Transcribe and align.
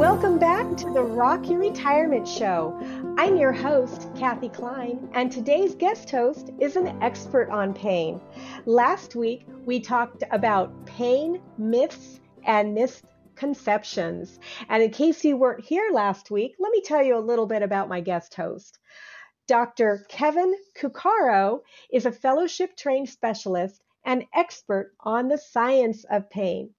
Welcome 0.00 0.38
back 0.38 0.78
to 0.78 0.90
the 0.90 1.02
Rock 1.02 1.46
Your 1.50 1.58
Retirement 1.58 2.26
Show. 2.26 2.74
I'm 3.18 3.36
your 3.36 3.52
host, 3.52 4.08
Kathy 4.16 4.48
Klein, 4.48 5.10
and 5.12 5.30
today's 5.30 5.74
guest 5.74 6.10
host 6.10 6.50
is 6.58 6.76
an 6.76 7.02
expert 7.02 7.50
on 7.50 7.74
pain. 7.74 8.18
Last 8.64 9.14
week, 9.14 9.46
we 9.66 9.78
talked 9.78 10.24
about 10.30 10.86
pain 10.86 11.42
myths 11.58 12.18
and 12.46 12.74
misconceptions. 12.74 14.38
And 14.70 14.82
in 14.82 14.90
case 14.90 15.22
you 15.22 15.36
weren't 15.36 15.66
here 15.66 15.90
last 15.92 16.30
week, 16.30 16.54
let 16.58 16.72
me 16.72 16.80
tell 16.80 17.02
you 17.02 17.18
a 17.18 17.20
little 17.20 17.46
bit 17.46 17.62
about 17.62 17.90
my 17.90 18.00
guest 18.00 18.34
host. 18.34 18.78
Dr. 19.48 20.06
Kevin 20.08 20.54
Cuccaro 20.74 21.60
is 21.92 22.06
a 22.06 22.10
fellowship 22.10 22.74
trained 22.74 23.10
specialist 23.10 23.82
and 24.06 24.24
expert 24.34 24.94
on 25.00 25.28
the 25.28 25.36
science 25.36 26.06
of 26.10 26.30
pain 26.30 26.70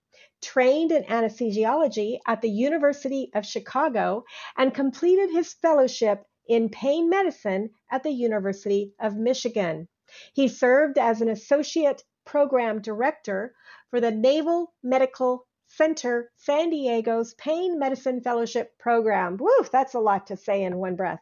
trained 0.42 0.92
in 0.92 1.04
anesthesiology 1.04 2.20
at 2.28 2.42
the 2.42 2.50
University 2.50 3.30
of 3.34 3.46
Chicago, 3.46 4.24
and 4.58 4.74
completed 4.74 5.32
his 5.32 5.54
fellowship 5.54 6.24
in 6.48 6.70
pain 6.70 7.10
medicine 7.10 7.70
at 7.90 8.04
the 8.04 8.12
University 8.12 8.94
of 9.00 9.16
Michigan. 9.16 9.88
He 10.34 10.48
served 10.48 10.98
as 10.98 11.22
an 11.22 11.30
associate 11.30 12.04
program 12.26 12.82
director 12.82 13.54
for 13.90 14.02
the 14.02 14.12
Naval 14.12 14.74
Medical 14.84 15.48
Center 15.68 16.32
San 16.36 16.70
Diego's 16.70 17.34
Pain 17.36 17.80
Medicine 17.80 18.22
Fellowship 18.22 18.78
Program. 18.78 19.38
Woo, 19.38 19.66
that's 19.72 19.94
a 19.94 20.00
lot 20.00 20.28
to 20.28 20.36
say 20.36 20.64
in 20.64 20.78
one 20.78 20.96
breath. 20.96 21.22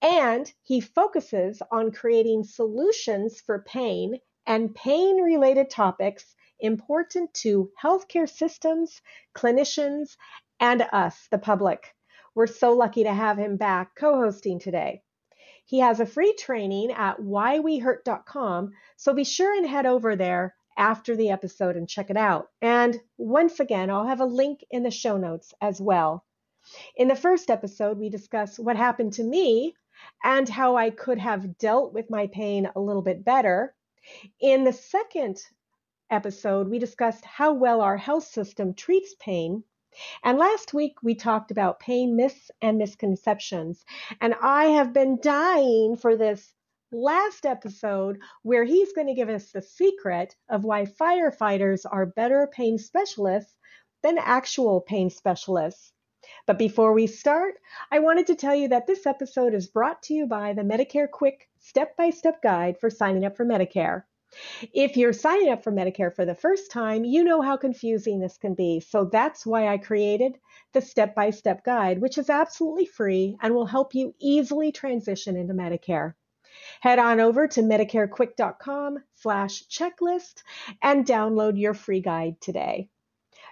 And 0.00 0.50
he 0.62 0.80
focuses 0.80 1.60
on 1.70 1.92
creating 1.92 2.44
solutions 2.44 3.40
for 3.40 3.64
pain 3.66 4.18
and 4.46 4.74
pain 4.74 5.20
related 5.20 5.68
topics 5.68 6.34
important 6.60 7.32
to 7.34 7.70
healthcare 7.82 8.28
systems, 8.28 9.00
clinicians, 9.34 10.16
and 10.60 10.82
us, 10.92 11.28
the 11.30 11.38
public. 11.38 11.94
We're 12.34 12.46
so 12.46 12.72
lucky 12.72 13.04
to 13.04 13.12
have 13.12 13.38
him 13.38 13.56
back 13.56 13.94
co 13.96 14.14
hosting 14.16 14.58
today. 14.58 15.02
He 15.64 15.80
has 15.80 16.00
a 16.00 16.06
free 16.06 16.34
training 16.38 16.92
at 16.92 17.18
whywehurt.com, 17.18 18.72
so 18.96 19.12
be 19.12 19.24
sure 19.24 19.54
and 19.54 19.66
head 19.66 19.86
over 19.86 20.16
there 20.16 20.54
after 20.78 21.16
the 21.16 21.30
episode 21.30 21.76
and 21.76 21.88
check 21.88 22.08
it 22.08 22.16
out. 22.16 22.48
And 22.62 22.98
once 23.18 23.60
again, 23.60 23.90
I'll 23.90 24.06
have 24.06 24.20
a 24.20 24.24
link 24.24 24.64
in 24.70 24.82
the 24.82 24.90
show 24.90 25.16
notes 25.16 25.52
as 25.60 25.80
well. 25.80 26.24
In 26.96 27.08
the 27.08 27.16
first 27.16 27.50
episode, 27.50 27.98
we 27.98 28.08
discuss 28.08 28.58
what 28.58 28.76
happened 28.76 29.14
to 29.14 29.24
me 29.24 29.74
and 30.22 30.48
how 30.48 30.76
I 30.76 30.90
could 30.90 31.18
have 31.18 31.58
dealt 31.58 31.92
with 31.92 32.10
my 32.10 32.28
pain 32.28 32.70
a 32.74 32.80
little 32.80 33.02
bit 33.02 33.24
better. 33.24 33.74
In 34.40 34.64
the 34.64 34.72
second 34.72 35.42
episode, 36.10 36.68
we 36.68 36.78
discussed 36.78 37.24
how 37.24 37.52
well 37.52 37.80
our 37.80 37.96
health 37.96 38.24
system 38.24 38.74
treats 38.74 39.14
pain. 39.14 39.64
And 40.22 40.38
last 40.38 40.72
week, 40.72 41.02
we 41.02 41.14
talked 41.14 41.50
about 41.50 41.80
pain 41.80 42.16
myths 42.16 42.50
and 42.62 42.78
misconceptions. 42.78 43.84
And 44.20 44.34
I 44.40 44.66
have 44.66 44.92
been 44.92 45.18
dying 45.20 45.96
for 45.96 46.16
this 46.16 46.54
last 46.92 47.44
episode 47.44 48.18
where 48.42 48.64
he's 48.64 48.92
going 48.92 49.08
to 49.08 49.14
give 49.14 49.28
us 49.28 49.50
the 49.52 49.62
secret 49.62 50.34
of 50.48 50.64
why 50.64 50.84
firefighters 50.84 51.84
are 51.90 52.06
better 52.06 52.48
pain 52.52 52.78
specialists 52.78 53.54
than 54.02 54.18
actual 54.18 54.80
pain 54.80 55.10
specialists. 55.10 55.92
But 56.46 56.58
before 56.58 56.92
we 56.92 57.06
start, 57.06 57.54
I 57.90 57.98
wanted 57.98 58.26
to 58.28 58.34
tell 58.34 58.54
you 58.54 58.68
that 58.68 58.86
this 58.86 59.06
episode 59.06 59.54
is 59.54 59.68
brought 59.68 60.02
to 60.04 60.14
you 60.14 60.26
by 60.26 60.52
the 60.52 60.62
Medicare 60.62 61.10
Quick 61.10 61.48
Step 61.58 61.96
by 61.96 62.10
Step 62.10 62.42
Guide 62.42 62.78
for 62.78 62.90
signing 62.90 63.24
up 63.24 63.36
for 63.36 63.44
Medicare. 63.44 64.04
If 64.72 64.96
you're 64.96 65.12
signing 65.12 65.50
up 65.50 65.64
for 65.64 65.72
Medicare 65.72 66.14
for 66.14 66.24
the 66.24 66.34
first 66.34 66.70
time, 66.70 67.04
you 67.04 67.24
know 67.24 67.40
how 67.40 67.56
confusing 67.56 68.20
this 68.20 68.38
can 68.38 68.54
be. 68.54 68.80
So 68.80 69.04
that's 69.04 69.46
why 69.46 69.68
I 69.68 69.78
created 69.78 70.38
the 70.72 70.80
step 70.80 71.14
by 71.14 71.30
step 71.30 71.64
guide, 71.64 72.00
which 72.00 72.18
is 72.18 72.30
absolutely 72.30 72.86
free 72.86 73.36
and 73.40 73.54
will 73.54 73.66
help 73.66 73.94
you 73.94 74.14
easily 74.18 74.72
transition 74.72 75.36
into 75.36 75.54
Medicare. 75.54 76.14
Head 76.80 76.98
on 76.98 77.20
over 77.20 77.48
to 77.48 77.62
medicarequick.com 77.62 78.98
slash 79.14 79.64
checklist 79.68 80.42
and 80.82 81.06
download 81.06 81.60
your 81.60 81.74
free 81.74 82.00
guide 82.00 82.40
today. 82.40 82.88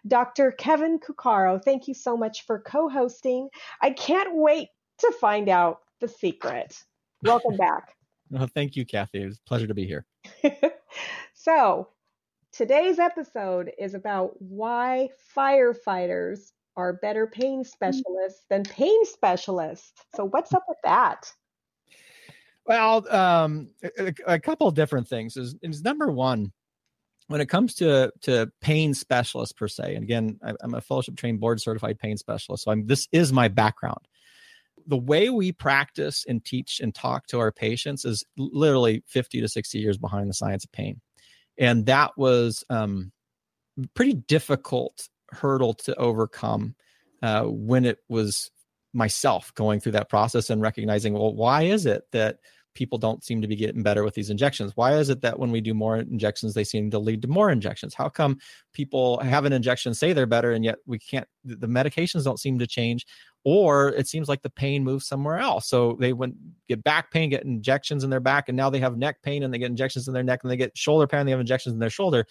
Dr. 0.06 0.52
Kevin 0.52 0.98
Cuccaro, 0.98 1.62
thank 1.62 1.88
you 1.88 1.94
so 1.94 2.16
much 2.16 2.46
for 2.46 2.60
co-hosting. 2.60 3.48
I 3.80 3.90
can't 3.90 4.34
wait 4.34 4.68
to 4.98 5.12
find 5.20 5.48
out 5.48 5.80
the 6.00 6.08
secret. 6.08 6.82
Welcome 7.22 7.56
back. 7.56 7.95
Well, 8.30 8.48
thank 8.52 8.76
you, 8.76 8.84
Kathy. 8.84 9.22
It 9.22 9.26
was 9.26 9.38
a 9.38 9.48
pleasure 9.48 9.66
to 9.66 9.74
be 9.74 9.86
here. 9.86 10.04
so, 11.34 11.88
today's 12.52 12.98
episode 12.98 13.70
is 13.78 13.94
about 13.94 14.40
why 14.40 15.10
firefighters 15.36 16.52
are 16.76 16.94
better 16.94 17.26
pain 17.26 17.64
specialists 17.64 18.44
than 18.50 18.64
pain 18.64 19.04
specialists. 19.04 19.92
So, 20.14 20.24
what's 20.24 20.52
up 20.52 20.64
with 20.68 20.78
that? 20.84 21.32
Well, 22.66 23.08
um, 23.14 23.70
a, 23.98 24.12
a, 24.26 24.40
couple 24.40 24.66
of 24.66 24.74
different 24.74 25.06
things. 25.06 25.36
Is, 25.36 25.54
is 25.62 25.82
number 25.82 26.10
one, 26.10 26.52
when 27.28 27.40
it 27.40 27.48
comes 27.48 27.74
to 27.76 28.12
to 28.22 28.50
pain 28.60 28.92
specialists 28.92 29.52
per 29.52 29.68
se, 29.68 29.94
and 29.94 30.02
again, 30.02 30.40
I, 30.44 30.54
I'm 30.60 30.74
a 30.74 30.80
fellowship 30.80 31.16
trained 31.16 31.38
board 31.38 31.60
certified 31.60 32.00
pain 32.00 32.16
specialist, 32.16 32.64
so 32.64 32.72
I'm 32.72 32.86
this 32.86 33.06
is 33.12 33.32
my 33.32 33.46
background 33.46 34.08
the 34.86 34.96
way 34.96 35.28
we 35.30 35.52
practice 35.52 36.24
and 36.28 36.44
teach 36.44 36.80
and 36.80 36.94
talk 36.94 37.26
to 37.28 37.38
our 37.38 37.52
patients 37.52 38.04
is 38.04 38.24
literally 38.36 39.02
50 39.06 39.40
to 39.40 39.48
60 39.48 39.78
years 39.78 39.98
behind 39.98 40.28
the 40.28 40.34
science 40.34 40.64
of 40.64 40.72
pain. 40.72 41.00
And 41.58 41.86
that 41.86 42.12
was 42.16 42.64
um, 42.70 43.12
pretty 43.94 44.14
difficult 44.14 45.08
hurdle 45.30 45.74
to 45.74 45.94
overcome 45.96 46.74
uh, 47.22 47.44
when 47.44 47.84
it 47.84 47.98
was 48.08 48.50
myself 48.92 49.52
going 49.54 49.80
through 49.80 49.92
that 49.92 50.08
process 50.08 50.50
and 50.50 50.62
recognizing, 50.62 51.12
well, 51.12 51.34
why 51.34 51.62
is 51.62 51.86
it 51.86 52.04
that 52.12 52.38
people 52.76 52.98
don't 52.98 53.24
seem 53.24 53.42
to 53.42 53.48
be 53.48 53.56
getting 53.56 53.82
better 53.82 54.04
with 54.04 54.14
these 54.14 54.30
injections? 54.30 54.72
Why 54.76 54.94
is 54.96 55.08
it 55.08 55.22
that 55.22 55.38
when 55.38 55.50
we 55.50 55.60
do 55.60 55.74
more 55.74 55.96
injections, 55.96 56.54
they 56.54 56.62
seem 56.62 56.90
to 56.92 56.98
lead 56.98 57.22
to 57.22 57.28
more 57.28 57.50
injections? 57.50 57.94
How 57.94 58.08
come 58.08 58.38
people 58.72 59.18
have 59.20 59.44
an 59.44 59.52
injection, 59.52 59.94
say 59.94 60.12
they're 60.12 60.26
better, 60.26 60.52
and 60.52 60.64
yet 60.64 60.76
we 60.86 60.98
can't, 60.98 61.26
the 61.44 61.66
medications 61.66 62.22
don't 62.22 62.38
seem 62.38 62.60
to 62.60 62.66
change? 62.66 63.04
Or 63.42 63.88
it 63.88 64.06
seems 64.06 64.28
like 64.28 64.42
the 64.42 64.50
pain 64.50 64.84
moves 64.84 65.06
somewhere 65.06 65.38
else. 65.38 65.68
So 65.68 65.96
they 65.98 66.12
went 66.12 66.34
get 66.68 66.84
back 66.84 67.10
pain, 67.10 67.30
get 67.30 67.44
injections 67.44 68.04
in 68.04 68.10
their 68.10 68.20
back, 68.20 68.48
and 68.48 68.56
now 68.56 68.70
they 68.70 68.80
have 68.80 68.96
neck 68.96 69.22
pain 69.22 69.42
and 69.42 69.52
they 69.52 69.58
get 69.58 69.70
injections 69.70 70.06
in 70.06 70.14
their 70.14 70.22
neck, 70.22 70.40
and 70.42 70.50
they 70.50 70.56
get 70.56 70.76
shoulder 70.76 71.06
pain, 71.06 71.26
they 71.26 71.32
have 71.32 71.40
injections 71.40 71.72
in 71.72 71.78
their 71.80 71.90
shoulder, 71.90 72.26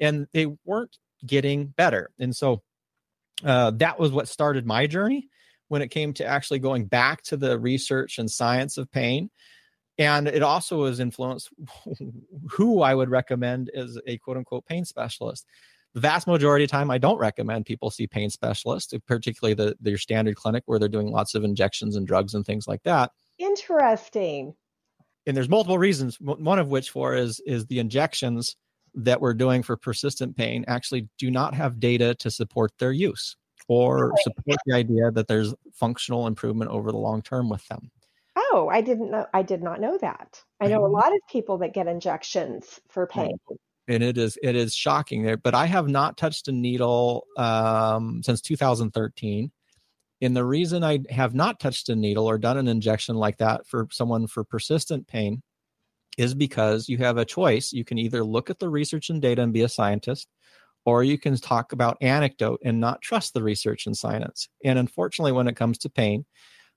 and 0.00 0.26
they 0.32 0.46
weren't 0.64 0.96
getting 1.26 1.66
better. 1.66 2.10
And 2.18 2.34
so 2.34 2.62
uh, 3.44 3.72
that 3.72 3.98
was 3.98 4.12
what 4.12 4.28
started 4.28 4.66
my 4.66 4.86
journey 4.86 5.28
when 5.68 5.82
it 5.82 5.88
came 5.88 6.12
to 6.14 6.24
actually 6.24 6.58
going 6.58 6.86
back 6.86 7.22
to 7.22 7.36
the 7.36 7.58
research 7.58 8.18
and 8.18 8.30
science 8.30 8.78
of 8.78 8.90
pain. 8.90 9.30
And 9.98 10.28
it 10.28 10.42
also 10.42 10.86
has 10.86 11.00
influenced 11.00 11.50
who 12.50 12.82
I 12.82 12.94
would 12.94 13.10
recommend 13.10 13.70
as 13.70 13.98
a 14.06 14.18
quote 14.18 14.36
unquote 14.36 14.64
pain 14.66 14.84
specialist. 14.84 15.46
The 15.94 16.00
vast 16.00 16.26
majority 16.26 16.64
of 16.64 16.70
time, 16.70 16.90
I 16.90 16.98
don't 16.98 17.18
recommend 17.18 17.66
people 17.66 17.90
see 17.90 18.06
pain 18.06 18.30
specialists, 18.30 18.94
particularly 19.06 19.54
the 19.54 19.76
their 19.80 19.98
standard 19.98 20.36
clinic 20.36 20.62
where 20.66 20.78
they're 20.78 20.88
doing 20.88 21.10
lots 21.10 21.34
of 21.34 21.44
injections 21.44 21.96
and 21.96 22.06
drugs 22.06 22.34
and 22.34 22.44
things 22.44 22.68
like 22.68 22.82
that. 22.84 23.10
Interesting. 23.38 24.54
And 25.26 25.36
there's 25.36 25.48
multiple 25.48 25.78
reasons. 25.78 26.18
One 26.20 26.58
of 26.58 26.68
which 26.68 26.90
for 26.90 27.14
is 27.14 27.40
is 27.40 27.66
the 27.66 27.78
injections 27.78 28.56
that 28.94 29.20
we're 29.20 29.34
doing 29.34 29.62
for 29.62 29.76
persistent 29.76 30.36
pain 30.36 30.64
actually 30.68 31.08
do 31.18 31.30
not 31.30 31.54
have 31.54 31.80
data 31.80 32.14
to 32.16 32.30
support 32.30 32.72
their 32.78 32.92
use 32.92 33.36
or 33.68 34.12
support 34.22 34.58
the 34.66 34.74
idea 34.74 35.10
that 35.10 35.28
there's 35.28 35.54
functional 35.72 36.26
improvement 36.26 36.70
over 36.70 36.90
the 36.90 36.98
long 36.98 37.20
term 37.22 37.48
with 37.48 37.66
them. 37.68 37.90
Oh, 38.40 38.68
I 38.70 38.82
didn't 38.82 39.10
know. 39.10 39.26
I 39.34 39.42
did 39.42 39.62
not 39.64 39.80
know 39.80 39.98
that. 39.98 40.40
I 40.60 40.68
know 40.68 40.84
a 40.84 40.86
lot 40.86 41.12
of 41.12 41.18
people 41.28 41.58
that 41.58 41.74
get 41.74 41.88
injections 41.88 42.80
for 42.88 43.06
pain. 43.06 43.36
And 43.88 44.02
it 44.02 44.16
is 44.16 44.38
it 44.42 44.54
is 44.54 44.74
shocking 44.74 45.24
there, 45.24 45.36
but 45.36 45.56
I 45.56 45.66
have 45.66 45.88
not 45.88 46.16
touched 46.16 46.46
a 46.46 46.52
needle 46.52 47.24
um, 47.36 48.22
since 48.22 48.40
2013. 48.40 49.50
And 50.20 50.36
the 50.36 50.44
reason 50.44 50.84
I 50.84 51.00
have 51.10 51.34
not 51.34 51.58
touched 51.58 51.88
a 51.88 51.96
needle 51.96 52.26
or 52.26 52.38
done 52.38 52.58
an 52.58 52.68
injection 52.68 53.16
like 53.16 53.38
that 53.38 53.66
for 53.66 53.88
someone 53.90 54.28
for 54.28 54.44
persistent 54.44 55.08
pain 55.08 55.42
is 56.16 56.34
because 56.34 56.88
you 56.88 56.98
have 56.98 57.16
a 57.16 57.24
choice. 57.24 57.72
You 57.72 57.84
can 57.84 57.98
either 57.98 58.22
look 58.22 58.50
at 58.50 58.60
the 58.60 58.68
research 58.68 59.10
and 59.10 59.20
data 59.20 59.42
and 59.42 59.52
be 59.52 59.62
a 59.62 59.68
scientist, 59.68 60.28
or 60.84 61.02
you 61.02 61.18
can 61.18 61.36
talk 61.36 61.72
about 61.72 61.96
anecdote 62.00 62.60
and 62.64 62.78
not 62.80 63.02
trust 63.02 63.34
the 63.34 63.42
research 63.42 63.86
and 63.86 63.96
science. 63.96 64.48
And 64.64 64.78
unfortunately, 64.78 65.32
when 65.32 65.48
it 65.48 65.56
comes 65.56 65.78
to 65.78 65.90
pain, 65.90 66.24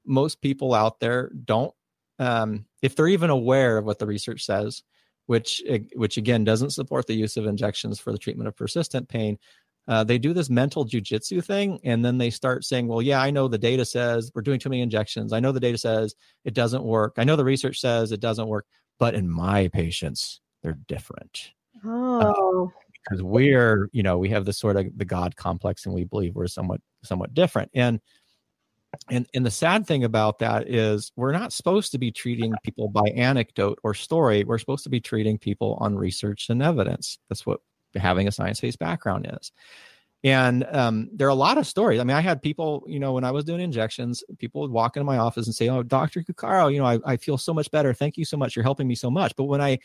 most 0.05 0.41
people 0.41 0.73
out 0.73 0.99
there 0.99 1.31
don't, 1.45 1.73
um, 2.19 2.65
if 2.81 2.95
they're 2.95 3.07
even 3.07 3.29
aware 3.29 3.77
of 3.77 3.85
what 3.85 3.99
the 3.99 4.05
research 4.05 4.45
says, 4.45 4.83
which 5.27 5.61
which 5.95 6.17
again 6.17 6.43
doesn't 6.43 6.71
support 6.71 7.07
the 7.07 7.13
use 7.13 7.37
of 7.37 7.45
injections 7.45 7.99
for 7.99 8.11
the 8.11 8.17
treatment 8.17 8.47
of 8.47 8.55
persistent 8.55 9.07
pain. 9.07 9.37
Uh, 9.87 10.03
they 10.03 10.17
do 10.17 10.31
this 10.31 10.49
mental 10.49 10.85
jujitsu 10.85 11.43
thing, 11.43 11.79
and 11.83 12.05
then 12.05 12.17
they 12.17 12.29
start 12.29 12.63
saying, 12.63 12.87
"Well, 12.87 13.01
yeah, 13.01 13.21
I 13.21 13.31
know 13.31 13.47
the 13.47 13.57
data 13.57 13.85
says 13.85 14.31
we're 14.35 14.41
doing 14.43 14.59
too 14.59 14.69
many 14.69 14.81
injections. 14.81 15.33
I 15.33 15.39
know 15.39 15.51
the 15.51 15.59
data 15.59 15.77
says 15.77 16.15
it 16.45 16.53
doesn't 16.53 16.83
work. 16.83 17.13
I 17.17 17.23
know 17.23 17.35
the 17.35 17.43
research 17.45 17.79
says 17.79 18.11
it 18.11 18.19
doesn't 18.19 18.47
work." 18.47 18.65
but 19.01 19.15
in 19.15 19.27
my 19.27 19.67
patients 19.69 20.39
they're 20.61 20.77
different 20.87 21.49
oh 21.83 22.67
uh, 22.67 22.79
because 23.03 23.23
we're 23.23 23.89
you 23.91 24.03
know 24.03 24.19
we 24.19 24.29
have 24.29 24.45
the 24.45 24.53
sort 24.53 24.77
of 24.77 24.85
the 24.95 25.03
god 25.03 25.35
complex 25.35 25.85
and 25.85 25.95
we 25.95 26.05
believe 26.05 26.35
we're 26.35 26.47
somewhat 26.47 26.79
somewhat 27.03 27.33
different 27.33 27.69
and 27.73 27.99
and 29.09 29.27
and 29.33 29.45
the 29.45 29.51
sad 29.51 29.85
thing 29.87 30.03
about 30.03 30.39
that 30.39 30.69
is 30.69 31.11
we're 31.15 31.31
not 31.31 31.53
supposed 31.53 31.91
to 31.91 31.97
be 31.97 32.11
treating 32.11 32.53
people 32.63 32.89
by 32.89 33.07
anecdote 33.15 33.79
or 33.83 33.93
story 33.93 34.43
we're 34.43 34.57
supposed 34.57 34.83
to 34.83 34.89
be 34.89 34.99
treating 34.99 35.37
people 35.37 35.77
on 35.79 35.95
research 35.95 36.49
and 36.49 36.61
evidence 36.61 37.17
that's 37.29 37.45
what 37.45 37.61
having 37.95 38.27
a 38.27 38.31
science-based 38.31 38.79
background 38.79 39.29
is 39.39 39.51
and 40.23 40.65
um, 40.69 41.09
there 41.13 41.25
are 41.27 41.31
a 41.31 41.35
lot 41.35 41.57
of 41.57 41.65
stories. 41.65 41.99
I 41.99 42.03
mean, 42.03 42.15
I 42.15 42.21
had 42.21 42.43
people, 42.43 42.83
you 42.85 42.99
know, 42.99 43.13
when 43.13 43.23
I 43.23 43.31
was 43.31 43.43
doing 43.43 43.59
injections, 43.59 44.23
people 44.37 44.61
would 44.61 44.69
walk 44.69 44.95
into 44.95 45.03
my 45.03 45.17
office 45.17 45.47
and 45.47 45.55
say, 45.55 45.67
"Oh, 45.69 45.81
Doctor 45.81 46.21
Cuccaro, 46.21 46.71
you 46.71 46.77
know, 46.77 46.85
I, 46.85 46.99
I 47.05 47.17
feel 47.17 47.39
so 47.39 47.53
much 47.53 47.71
better. 47.71 47.91
Thank 47.91 48.17
you 48.17 48.25
so 48.25 48.37
much. 48.37 48.55
You're 48.55 48.63
helping 48.63 48.87
me 48.87 48.93
so 48.93 49.09
much." 49.09 49.35
But 49.35 49.45
when 49.45 49.61
I 49.61 49.79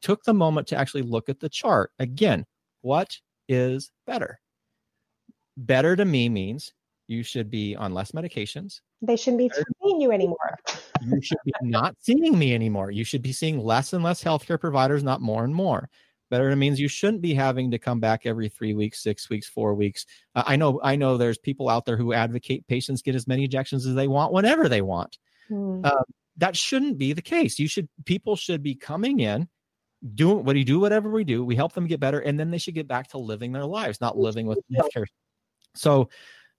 took 0.00 0.24
the 0.24 0.32
moment 0.32 0.68
to 0.68 0.76
actually 0.76 1.02
look 1.02 1.28
at 1.28 1.38
the 1.38 1.50
chart 1.50 1.92
again, 1.98 2.46
what 2.80 3.18
is 3.46 3.90
better? 4.06 4.40
Better 5.58 5.96
to 5.96 6.04
me 6.06 6.30
means 6.30 6.72
you 7.06 7.22
should 7.22 7.50
be 7.50 7.76
on 7.76 7.92
less 7.92 8.12
medications. 8.12 8.80
They 9.02 9.16
shouldn't 9.16 9.38
be 9.38 9.50
seeing 9.82 10.00
you 10.00 10.12
anymore. 10.12 10.58
you 11.02 11.20
should 11.20 11.38
be 11.44 11.52
not 11.62 11.96
seeing 12.00 12.38
me 12.38 12.54
anymore. 12.54 12.90
You 12.90 13.04
should 13.04 13.22
be 13.22 13.32
seeing 13.32 13.58
less 13.58 13.92
and 13.92 14.02
less 14.02 14.22
healthcare 14.22 14.60
providers, 14.60 15.02
not 15.02 15.20
more 15.20 15.44
and 15.44 15.54
more 15.54 15.88
better 16.30 16.50
it 16.50 16.56
means 16.56 16.80
you 16.80 16.88
shouldn't 16.88 17.22
be 17.22 17.34
having 17.34 17.70
to 17.70 17.78
come 17.78 18.00
back 18.00 18.22
every 18.24 18.48
three 18.48 18.74
weeks 18.74 19.02
six 19.02 19.28
weeks 19.30 19.48
four 19.48 19.74
weeks 19.74 20.06
uh, 20.34 20.42
i 20.46 20.56
know 20.56 20.80
i 20.82 20.96
know 20.96 21.16
there's 21.16 21.38
people 21.38 21.68
out 21.68 21.84
there 21.84 21.96
who 21.96 22.12
advocate 22.12 22.66
patients 22.66 23.02
get 23.02 23.14
as 23.14 23.28
many 23.28 23.44
injections 23.44 23.86
as 23.86 23.94
they 23.94 24.08
want 24.08 24.32
whenever 24.32 24.68
they 24.68 24.82
want 24.82 25.18
mm. 25.50 25.84
uh, 25.84 26.02
that 26.36 26.56
shouldn't 26.56 26.98
be 26.98 27.12
the 27.12 27.22
case 27.22 27.58
you 27.58 27.68
should 27.68 27.88
people 28.04 28.36
should 28.36 28.62
be 28.62 28.74
coming 28.74 29.20
in 29.20 29.48
doing 30.14 30.44
what 30.44 30.54
do 30.54 30.58
you 30.58 30.64
do 30.64 30.80
whatever 30.80 31.10
we 31.10 31.24
do 31.24 31.44
we 31.44 31.56
help 31.56 31.72
them 31.72 31.86
get 31.86 32.00
better 32.00 32.18
and 32.20 32.38
then 32.38 32.50
they 32.50 32.58
should 32.58 32.74
get 32.74 32.88
back 32.88 33.08
to 33.08 33.18
living 33.18 33.52
their 33.52 33.64
lives 33.64 34.00
not 34.00 34.18
living 34.18 34.46
with 34.46 34.58
healthcare 34.72 35.06
so 35.74 36.08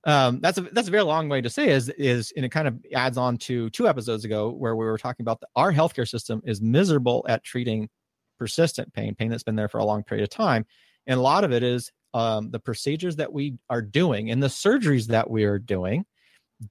um, 0.05 0.39
that's 0.39 0.57
a 0.57 0.61
that's 0.61 0.87
a 0.87 0.91
very 0.91 1.03
long 1.03 1.29
way 1.29 1.41
to 1.41 1.49
say 1.49 1.69
is 1.69 1.89
is 1.89 2.31
and 2.35 2.45
it 2.45 2.49
kind 2.49 2.67
of 2.67 2.77
adds 2.93 3.17
on 3.17 3.37
to 3.39 3.69
two 3.71 3.87
episodes 3.87 4.23
ago 4.23 4.51
where 4.51 4.75
we 4.75 4.85
were 4.85 4.97
talking 4.97 5.23
about 5.23 5.39
the, 5.39 5.47
our 5.55 5.73
healthcare 5.73 6.07
system 6.07 6.41
is 6.45 6.61
miserable 6.61 7.25
at 7.27 7.43
treating 7.43 7.89
persistent 8.37 8.93
pain, 8.93 9.15
pain 9.15 9.29
that's 9.29 9.43
been 9.43 9.55
there 9.55 9.69
for 9.69 9.79
a 9.79 9.85
long 9.85 10.03
period 10.03 10.23
of 10.23 10.29
time. 10.29 10.65
And 11.07 11.17
a 11.17 11.23
lot 11.23 11.43
of 11.43 11.51
it 11.51 11.63
is 11.63 11.91
um, 12.13 12.51
the 12.51 12.59
procedures 12.59 13.15
that 13.17 13.31
we 13.31 13.57
are 13.69 13.81
doing 13.81 14.31
and 14.31 14.41
the 14.41 14.47
surgeries 14.47 15.07
that 15.07 15.29
we 15.29 15.43
are 15.43 15.59
doing 15.59 16.05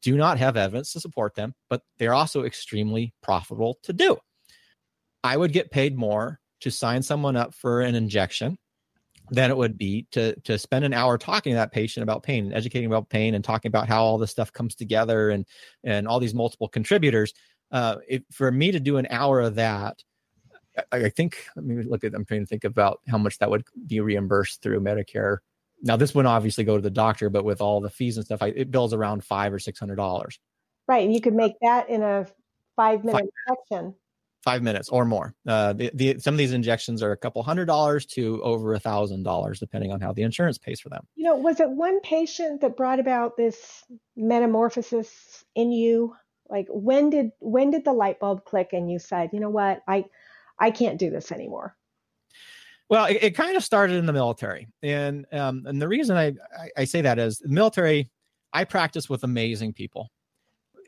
do 0.00 0.16
not 0.16 0.38
have 0.38 0.56
evidence 0.56 0.92
to 0.92 1.00
support 1.00 1.34
them, 1.34 1.54
but 1.68 1.82
they're 1.98 2.14
also 2.14 2.44
extremely 2.44 3.12
profitable 3.22 3.78
to 3.82 3.92
do. 3.92 4.16
I 5.22 5.36
would 5.36 5.52
get 5.52 5.70
paid 5.70 5.96
more 5.96 6.40
to 6.60 6.70
sign 6.70 7.02
someone 7.02 7.36
up 7.36 7.54
for 7.54 7.82
an 7.82 7.94
injection 7.94 8.56
than 9.30 9.50
it 9.50 9.56
would 9.56 9.78
be 9.78 10.06
to 10.10 10.38
to 10.40 10.58
spend 10.58 10.84
an 10.84 10.92
hour 10.92 11.16
talking 11.16 11.52
to 11.52 11.56
that 11.56 11.72
patient 11.72 12.02
about 12.02 12.22
pain 12.22 12.44
and 12.44 12.54
educating 12.54 12.86
about 12.86 13.08
pain 13.08 13.34
and 13.34 13.44
talking 13.44 13.68
about 13.68 13.88
how 13.88 14.02
all 14.02 14.18
this 14.18 14.30
stuff 14.30 14.52
comes 14.52 14.74
together 14.74 15.30
and 15.30 15.46
and 15.82 16.06
all 16.06 16.20
these 16.20 16.34
multiple 16.34 16.68
contributors. 16.68 17.32
Uh, 17.70 17.96
if, 18.06 18.22
for 18.30 18.52
me 18.52 18.70
to 18.70 18.78
do 18.78 18.98
an 18.98 19.06
hour 19.10 19.40
of 19.40 19.54
that 19.54 20.02
I, 20.92 21.04
I 21.04 21.08
think 21.08 21.46
let 21.56 21.64
me 21.64 21.82
look 21.82 22.04
at 22.04 22.14
I'm 22.14 22.24
trying 22.24 22.40
to 22.40 22.46
think 22.46 22.64
about 22.64 23.00
how 23.08 23.18
much 23.18 23.38
that 23.38 23.50
would 23.50 23.64
be 23.86 24.00
reimbursed 24.00 24.62
through 24.62 24.80
Medicare. 24.80 25.38
Now 25.82 25.96
this 25.96 26.14
wouldn't 26.14 26.32
obviously 26.32 26.64
go 26.64 26.76
to 26.76 26.82
the 26.82 26.90
doctor, 26.90 27.30
but 27.30 27.44
with 27.44 27.60
all 27.60 27.80
the 27.80 27.90
fees 27.90 28.16
and 28.16 28.24
stuff, 28.24 28.42
I, 28.42 28.48
it 28.48 28.70
bills 28.70 28.92
around 28.92 29.24
five 29.24 29.52
or 29.52 29.58
six 29.58 29.78
hundred 29.78 29.96
dollars. 29.96 30.38
Right, 30.86 31.04
and 31.04 31.14
you 31.14 31.20
could 31.20 31.34
make 31.34 31.54
that 31.62 31.88
in 31.88 32.02
a 32.02 32.26
five 32.76 33.04
minute 33.04 33.30
section. 33.48 33.94
Five 34.44 34.62
minutes 34.62 34.90
or 34.90 35.06
more. 35.06 35.34
Uh, 35.48 35.72
the, 35.72 35.90
the, 35.94 36.18
some 36.18 36.34
of 36.34 36.38
these 36.38 36.52
injections 36.52 37.02
are 37.02 37.12
a 37.12 37.16
couple 37.16 37.42
hundred 37.42 37.64
dollars 37.64 38.04
to 38.08 38.42
over 38.42 38.74
a 38.74 38.78
thousand 38.78 39.22
dollars, 39.22 39.58
depending 39.58 39.90
on 39.90 40.02
how 40.02 40.12
the 40.12 40.20
insurance 40.20 40.58
pays 40.58 40.80
for 40.80 40.90
them. 40.90 41.06
You 41.14 41.24
know, 41.24 41.36
was 41.36 41.60
it 41.60 41.70
one 41.70 41.98
patient 42.00 42.60
that 42.60 42.76
brought 42.76 43.00
about 43.00 43.38
this 43.38 43.84
metamorphosis 44.16 45.44
in 45.54 45.72
you? 45.72 46.14
Like 46.50 46.66
when 46.68 47.08
did 47.08 47.30
when 47.38 47.70
did 47.70 47.86
the 47.86 47.94
light 47.94 48.20
bulb 48.20 48.44
click 48.44 48.74
and 48.74 48.90
you 48.92 48.98
said, 48.98 49.30
you 49.32 49.40
know 49.40 49.48
what, 49.48 49.80
I 49.88 50.04
I 50.58 50.70
can't 50.72 50.98
do 50.98 51.08
this 51.08 51.32
anymore? 51.32 51.74
Well, 52.90 53.06
it, 53.06 53.18
it 53.22 53.30
kind 53.30 53.56
of 53.56 53.64
started 53.64 53.96
in 53.96 54.04
the 54.04 54.12
military, 54.12 54.68
and 54.82 55.24
um, 55.32 55.64
and 55.64 55.80
the 55.80 55.88
reason 55.88 56.18
I, 56.18 56.26
I, 56.26 56.82
I 56.82 56.84
say 56.84 57.00
that 57.00 57.18
is 57.18 57.38
the 57.38 57.48
military. 57.48 58.10
I 58.52 58.64
practice 58.64 59.08
with 59.08 59.24
amazing 59.24 59.72
people, 59.72 60.10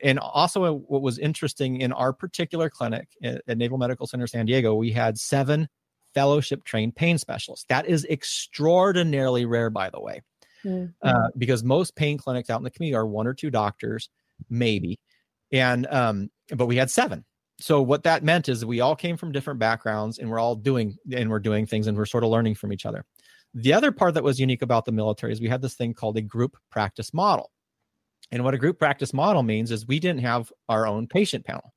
and 0.03 0.19
also 0.19 0.73
what 0.73 1.01
was 1.01 1.17
interesting 1.19 1.81
in 1.81 1.91
our 1.91 2.13
particular 2.13 2.69
clinic 2.69 3.07
at, 3.23 3.41
at 3.47 3.57
Naval 3.57 3.77
Medical 3.77 4.07
Center 4.07 4.27
San 4.27 4.45
Diego, 4.45 4.75
we 4.75 4.91
had 4.91 5.17
seven 5.17 5.67
fellowship 6.13 6.63
trained 6.63 6.95
pain 6.95 7.17
specialists. 7.17 7.65
That 7.69 7.85
is 7.85 8.05
extraordinarily 8.05 9.45
rare, 9.45 9.69
by 9.69 9.89
the 9.89 9.99
way, 9.99 10.21
mm-hmm. 10.63 10.87
uh, 11.01 11.27
because 11.37 11.63
most 11.63 11.95
pain 11.95 12.17
clinics 12.17 12.49
out 12.49 12.57
in 12.57 12.63
the 12.63 12.71
community 12.71 12.95
are 12.95 13.05
one 13.05 13.27
or 13.27 13.33
two 13.33 13.49
doctors, 13.49 14.09
maybe, 14.49 14.99
and 15.51 15.87
um, 15.87 16.29
but 16.55 16.65
we 16.65 16.77
had 16.77 16.89
seven 16.89 17.25
so 17.59 17.81
what 17.81 18.03
that 18.03 18.23
meant 18.23 18.49
is 18.49 18.65
we 18.65 18.81
all 18.81 18.95
came 18.95 19.17
from 19.17 19.31
different 19.31 19.59
backgrounds 19.59 20.19
and 20.19 20.29
we're 20.29 20.39
all 20.39 20.55
doing 20.55 20.97
and 21.11 21.29
we're 21.29 21.39
doing 21.39 21.65
things 21.65 21.87
and 21.87 21.97
we're 21.97 22.05
sort 22.05 22.23
of 22.23 22.29
learning 22.29 22.55
from 22.55 22.71
each 22.71 22.85
other 22.85 23.05
the 23.53 23.73
other 23.73 23.91
part 23.91 24.13
that 24.13 24.23
was 24.23 24.39
unique 24.39 24.61
about 24.61 24.85
the 24.85 24.91
military 24.91 25.31
is 25.31 25.41
we 25.41 25.47
had 25.47 25.61
this 25.61 25.75
thing 25.75 25.93
called 25.93 26.17
a 26.17 26.21
group 26.21 26.57
practice 26.69 27.13
model 27.13 27.51
and 28.31 28.43
what 28.43 28.53
a 28.53 28.57
group 28.57 28.79
practice 28.79 29.13
model 29.13 29.43
means 29.43 29.71
is 29.71 29.87
we 29.87 29.99
didn't 29.99 30.21
have 30.21 30.51
our 30.69 30.87
own 30.87 31.07
patient 31.07 31.45
panel. 31.45 31.73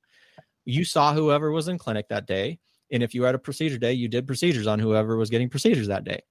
You 0.65 0.83
saw 0.83 1.13
whoever 1.13 1.51
was 1.51 1.67
in 1.67 1.77
clinic 1.77 2.07
that 2.09 2.27
day 2.27 2.59
and 2.91 3.01
if 3.01 3.15
you 3.15 3.23
had 3.23 3.35
a 3.35 3.39
procedure 3.39 3.77
day 3.77 3.93
you 3.93 4.07
did 4.07 4.27
procedures 4.27 4.67
on 4.67 4.79
whoever 4.79 5.15
was 5.15 5.29
getting 5.29 5.49
procedures 5.49 5.87
that 5.87 6.03
day. 6.03 6.21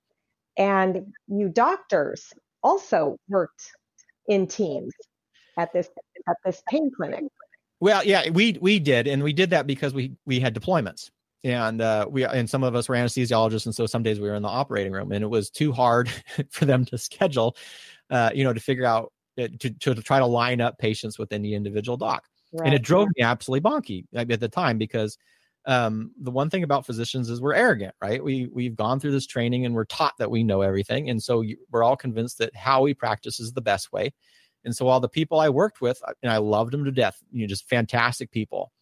And 0.57 1.13
you 1.29 1.49
doctors 1.49 2.33
also 2.63 3.17
worked 3.29 3.73
in 4.29 4.47
teams 4.47 4.93
at 5.59 5.73
this 5.73 5.89
at 6.29 6.37
this 6.45 6.63
pain 6.69 6.91
clinic. 6.95 7.25
Well, 7.81 8.05
yeah, 8.05 8.29
we 8.31 8.59
we 8.61 8.79
did, 8.79 9.07
and 9.07 9.23
we 9.23 9.33
did 9.33 9.51
that 9.51 9.67
because 9.67 9.95
we 9.95 10.13
we 10.27 10.39
had 10.39 10.55
deployments, 10.55 11.11
and 11.45 11.81
uh, 11.81 12.07
we 12.11 12.25
and 12.25 12.49
some 12.49 12.63
of 12.63 12.75
us 12.75 12.89
were 12.89 12.95
anesthesiologists, 12.95 13.65
and 13.65 13.75
so 13.75 13.87
some 13.87 14.03
days 14.03 14.21
we 14.21 14.29
were 14.29 14.35
in 14.35 14.43
the 14.43 14.49
operating 14.49 14.93
room, 14.93 15.13
and 15.13 15.25
it 15.25 15.29
was 15.29 15.51
too 15.51 15.73
hard 15.73 16.11
for 16.51 16.67
them 16.67 16.85
to 16.87 16.99
schedule, 16.99 17.57
uh, 18.11 18.31
you 18.35 18.45
know, 18.45 18.53
to 18.53 18.61
figure 18.61 18.85
out 18.85 19.13
to 19.49 19.71
to 19.71 19.95
try 19.97 20.19
to 20.19 20.27
line 20.27 20.61
up 20.61 20.79
patients 20.79 21.19
within 21.19 21.43
the 21.43 21.55
individual 21.55 21.97
doc, 21.97 22.25
right. 22.53 22.67
and 22.67 22.75
it 22.75 22.83
drove 22.83 23.09
me 23.17 23.23
absolutely 23.23 23.69
bonky 23.69 24.05
at 24.15 24.41
the 24.41 24.49
time 24.49 24.79
because 24.79 25.19
um, 25.67 26.13
the 26.21 26.31
one 26.31 26.49
thing 26.49 26.63
about 26.63 26.87
physicians 26.87 27.29
is 27.29 27.41
we're 27.41 27.55
arrogant, 27.55 27.95
right? 28.01 28.23
We 28.23 28.49
we've 28.53 28.77
gone 28.77 29.01
through 29.01 29.13
this 29.13 29.27
training 29.27 29.67
and 29.67 29.75
we're 29.75 29.85
taught 29.85 30.17
that 30.19 30.31
we 30.31 30.43
know 30.43 30.63
everything, 30.63 31.11
and 31.11 31.23
so 31.23 31.45
we're 31.71 31.83
all 31.83 31.97
convinced 31.97 32.39
that 32.39 32.55
how 32.57 32.83
we 32.83 32.95
practice 32.95 33.41
is 33.41 33.53
the 33.53 33.61
best 33.61 33.93
way. 33.93 34.13
And 34.65 34.75
so, 34.77 34.89
all 34.89 35.01
the 35.01 35.09
people 35.09 35.41
I 35.41 35.49
worked 35.49 35.81
with, 35.81 36.03
and 36.23 36.33
I 36.33 36.39
loved 36.39 36.73
them 36.73 36.85
to 36.85 36.93
death, 36.93 37.19
you 37.33 37.43
know, 37.43 37.47
just 37.47 37.69
fantastic 37.69 38.31
people, 38.31 38.73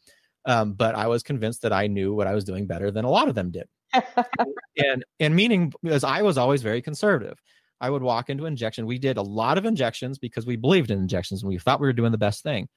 um, 0.45 0.73
but 0.73 0.95
I 0.95 1.07
was 1.07 1.23
convinced 1.23 1.63
that 1.63 1.73
I 1.73 1.87
knew 1.87 2.15
what 2.15 2.27
I 2.27 2.35
was 2.35 2.45
doing 2.45 2.67
better 2.67 2.91
than 2.91 3.05
a 3.05 3.11
lot 3.11 3.29
of 3.29 3.35
them 3.35 3.51
did. 3.51 3.69
and 4.77 5.05
and 5.19 5.35
meaning 5.35 5.73
because 5.83 6.05
I 6.05 6.23
was 6.23 6.39
always 6.39 6.63
very 6.63 6.83
conservative. 6.83 7.41
I 7.81 7.91
would 7.91 8.03
walk 8.03 8.31
into 8.31 8.47
injection. 8.47 8.87
We 8.87 8.99
did 8.99 9.17
a 9.17 9.23
lot 9.23 9.59
of 9.59 9.65
injections 9.65 10.19
because 10.19 10.47
we 10.47 10.57
believed 10.57 10.91
in 10.91 10.99
injections 10.99 11.43
and 11.43 11.49
we 11.49 11.59
thought 11.59 11.81
we 11.81 11.87
were 11.87 11.93
doing 11.93 12.13
the 12.13 12.19
best 12.19 12.43
thing 12.43 12.69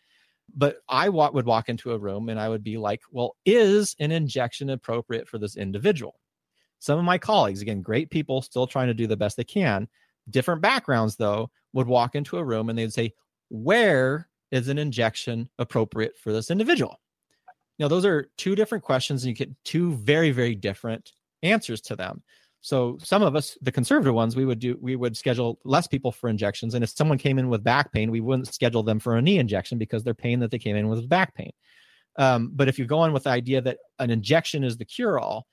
but 0.56 0.78
I 0.90 1.10
would 1.10 1.46
walk 1.46 1.70
into 1.70 1.92
a 1.92 1.98
room 1.98 2.30
and 2.30 2.40
I 2.40 2.50
would 2.50 2.64
be 2.64 2.78
like, 2.78 3.02
well, 3.12 3.36
is 3.46 3.96
an 4.00 4.12
injection 4.12 4.70
appropriate 4.70 5.28
for 5.28 5.38
this 5.38 5.56
individual? 5.56 6.20
Some 6.80 6.98
of 7.00 7.06
my 7.06 7.18
colleagues, 7.18 7.62
again, 7.62 7.82
great 7.82 8.10
people, 8.10 8.42
still 8.42 8.68
trying 8.68 8.88
to 8.88 8.94
do 8.94 9.08
the 9.08 9.18
best 9.18 9.38
they 9.38 9.44
can, 9.44 9.88
different 10.30 10.62
backgrounds 10.62 11.16
though, 11.16 11.50
would 11.74 11.88
walk 11.88 12.16
into 12.16 12.38
a 12.38 12.44
room 12.44 12.70
and 12.70 12.78
they'd 12.78 12.94
say, 12.94 13.14
where 13.50 14.28
is 14.52 14.68
an 14.68 14.78
injection 14.78 15.50
appropriate 15.60 16.18
for 16.18 16.34
this 16.34 16.52
individual? 16.52 17.00
Now, 17.80 17.88
those 17.88 18.06
are 18.06 18.30
two 18.38 18.56
different 18.56 18.84
questions 18.84 19.24
and 19.24 19.30
you 19.30 19.36
get 19.36 19.56
two 19.64 19.94
very, 19.94 20.32
very 20.32 20.56
different 20.56 21.12
answers 21.44 21.82
to 21.82 21.96
them. 21.96 22.24
So 22.62 22.98
some 23.02 23.24
of 23.24 23.36
us, 23.36 23.58
the 23.62 23.72
conservative 23.72 24.14
ones, 24.14 24.36
we 24.36 24.46
would 24.46 24.60
do 24.60 24.78
we 24.80 24.96
would 24.96 25.18
schedule 25.18 25.60
less 25.66 25.88
people 25.88 26.12
for 26.12 26.30
injections. 26.30 26.76
And 26.76 26.84
if 26.84 26.92
someone 26.92 27.18
came 27.18 27.40
in 27.40 27.50
with 27.50 27.64
back 27.64 27.92
pain, 27.92 28.12
we 28.12 28.22
wouldn't 28.22 28.54
schedule 28.54 28.84
them 28.84 29.00
for 29.00 29.18
a 29.18 29.22
knee 29.22 29.40
injection 29.40 29.80
because 29.80 30.04
their 30.04 30.14
pain 30.14 30.40
that 30.40 30.52
they 30.52 30.60
came 30.60 30.76
in 30.76 30.88
with 30.88 31.00
was 31.00 31.08
back 31.08 31.34
pain. 31.34 31.52
Um, 32.18 32.52
but 32.54 32.68
if 32.68 32.78
you 32.78 32.86
go 32.86 33.00
on 33.00 33.14
with 33.14 33.24
the 33.24 33.32
idea 33.32 33.62
that 33.62 33.80
an 33.98 34.12
injection 34.12 34.64
is 34.64 34.78
the 34.78 34.86
cure 34.86 35.18
all, 35.18 35.48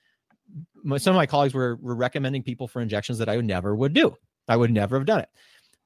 some 0.97 1.15
of 1.15 1.17
my 1.17 1.27
colleagues 1.27 1.55
were, 1.55 1.77
were 1.77 1.95
recommending 1.95 2.43
people 2.43 2.69
for 2.69 2.83
injections 2.83 3.19
that 3.19 3.29
I 3.29 3.37
never 3.37 3.75
would 3.75 3.95
do. 3.95 4.15
I 4.49 4.57
would 4.57 4.71
never 4.71 4.99
have 4.99 5.07
done 5.07 5.21
it. 5.21 5.29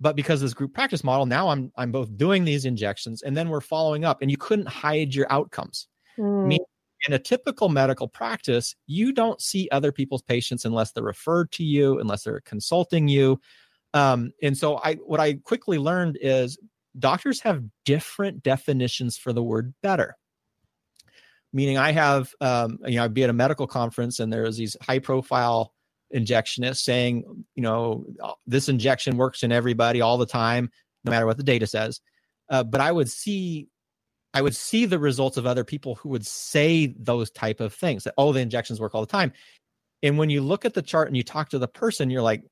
But 0.01 0.17
because 0.17 0.41
this 0.41 0.55
group 0.55 0.75
practice 0.75 1.05
model, 1.05 1.27
now 1.27 1.49
I'm 1.49 1.71
I'm 1.77 1.93
both 1.93 2.17
doing 2.17 2.45
these 2.45 2.65
injections 2.65 3.23
and 3.23 3.37
then 3.37 3.49
we're 3.49 3.61
following 3.61 4.05
up, 4.05 4.23
and 4.23 4.31
you 4.31 4.37
couldn't 4.37 4.69
hide 4.69 5.15
your 5.15 5.31
outcomes. 5.31 5.87
Mm 6.19 6.59
in 7.07 7.15
a 7.15 7.19
typical 7.19 7.69
medical 7.69 8.09
practice, 8.09 8.75
you 8.87 9.13
don't 9.13 9.41
see 9.41 9.69
other 9.73 9.93
people's 9.93 10.23
patients 10.23 10.65
unless 10.65 10.93
they're 10.93 11.03
referred 11.03 11.51
to 11.53 11.65
you, 11.65 11.99
unless 11.99 12.25
they're 12.25 12.41
consulting 12.41 13.09
you. 13.09 13.41
Um, 13.95 14.33
and 14.43 14.57
so 14.57 14.79
I 14.79 14.95
what 14.95 15.21
I 15.21 15.35
quickly 15.35 15.79
learned 15.79 16.19
is 16.21 16.59
doctors 16.99 17.41
have 17.41 17.63
different 17.85 18.43
definitions 18.43 19.19
for 19.19 19.33
the 19.33 19.43
word 19.43 19.75
better. 19.83 20.17
Meaning 21.53 21.77
I 21.77 21.93
have 21.93 22.33
um, 22.41 22.79
you 22.87 22.97
know, 22.97 23.05
I'd 23.05 23.15
be 23.15 23.25
at 23.25 23.31
a 23.31 23.35
medical 23.35 23.67
conference 23.67 24.21
and 24.21 24.33
there's 24.33 24.57
these 24.57 24.77
high 24.81 24.99
profile 24.99 25.75
injectionists 26.15 26.83
saying, 26.83 27.25
you 27.55 27.63
know, 27.63 28.05
this 28.47 28.69
injection 28.69 29.17
works 29.17 29.43
in 29.43 29.53
everybody 29.53 30.01
all 30.01 30.19
the 30.19 30.27
time, 30.27 30.71
no 31.05 31.11
matter 31.11 31.27
what 31.27 31.37
the 31.37 31.43
data 31.43 31.67
says. 31.67 32.01
Uh, 32.49 32.63
but 32.63 32.81
I 32.81 32.93
would 32.93 33.11
see 33.11 33.69
I 34.35 34.43
would 34.43 34.57
see 34.57 34.87
the 34.87 34.99
results 34.99 35.37
of 35.37 35.47
other 35.47 35.65
people 35.65 35.97
who 35.97 36.09
would 36.11 36.27
say 36.27 36.95
those 36.99 37.31
type 37.31 37.61
of 37.61 37.75
things 37.75 38.05
that, 38.05 38.15
oh, 38.17 38.33
the 38.33 38.41
injections 38.41 38.81
work 38.81 38.95
all 38.95 39.03
the 39.03 39.07
time. 39.07 39.33
And 40.03 40.19
when 40.19 40.31
you 40.31 40.41
look 40.41 40.65
at 40.65 40.75
the 40.75 40.83
chart 40.83 41.09
and 41.09 41.17
you 41.17 41.23
talk 41.23 41.51
to 41.51 41.59
the 41.59 41.69
person, 41.69 42.11
you're 42.11 42.23
like, 42.23 42.43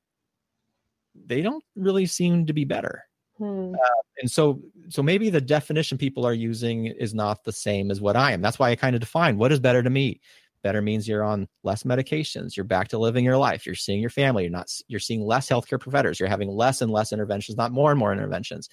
they 1.26 1.42
don't 1.42 1.64
really 1.74 2.06
seem 2.06 2.46
to 2.46 2.52
be 2.52 2.64
better. 2.64 3.02
Hmm. 3.38 3.74
Uh, 3.74 4.02
and 4.20 4.30
so, 4.30 4.60
so 4.88 5.02
maybe 5.02 5.30
the 5.30 5.40
definition 5.40 5.96
people 5.96 6.26
are 6.26 6.34
using 6.34 6.86
is 6.86 7.14
not 7.14 7.44
the 7.44 7.52
same 7.52 7.90
as 7.90 8.00
what 8.00 8.16
I 8.16 8.32
am. 8.32 8.42
That's 8.42 8.58
why 8.58 8.70
I 8.70 8.76
kind 8.76 8.94
of 8.94 9.00
define 9.00 9.38
what 9.38 9.50
is 9.50 9.60
better 9.60 9.82
to 9.82 9.90
me. 9.90 10.20
Better 10.62 10.82
means 10.82 11.08
you're 11.08 11.24
on 11.24 11.48
less 11.64 11.84
medications. 11.84 12.54
You're 12.54 12.64
back 12.64 12.88
to 12.88 12.98
living 12.98 13.24
your 13.24 13.38
life. 13.38 13.64
You're 13.64 13.74
seeing 13.74 14.00
your 14.00 14.10
family. 14.10 14.42
You're 14.42 14.52
not. 14.52 14.70
You're 14.88 15.00
seeing 15.00 15.24
less 15.24 15.48
healthcare 15.48 15.80
providers. 15.80 16.20
You're 16.20 16.28
having 16.28 16.50
less 16.50 16.82
and 16.82 16.92
less 16.92 17.14
interventions, 17.14 17.56
not 17.56 17.72
more 17.72 17.90
and 17.90 17.98
more 17.98 18.12
interventions. 18.12 18.68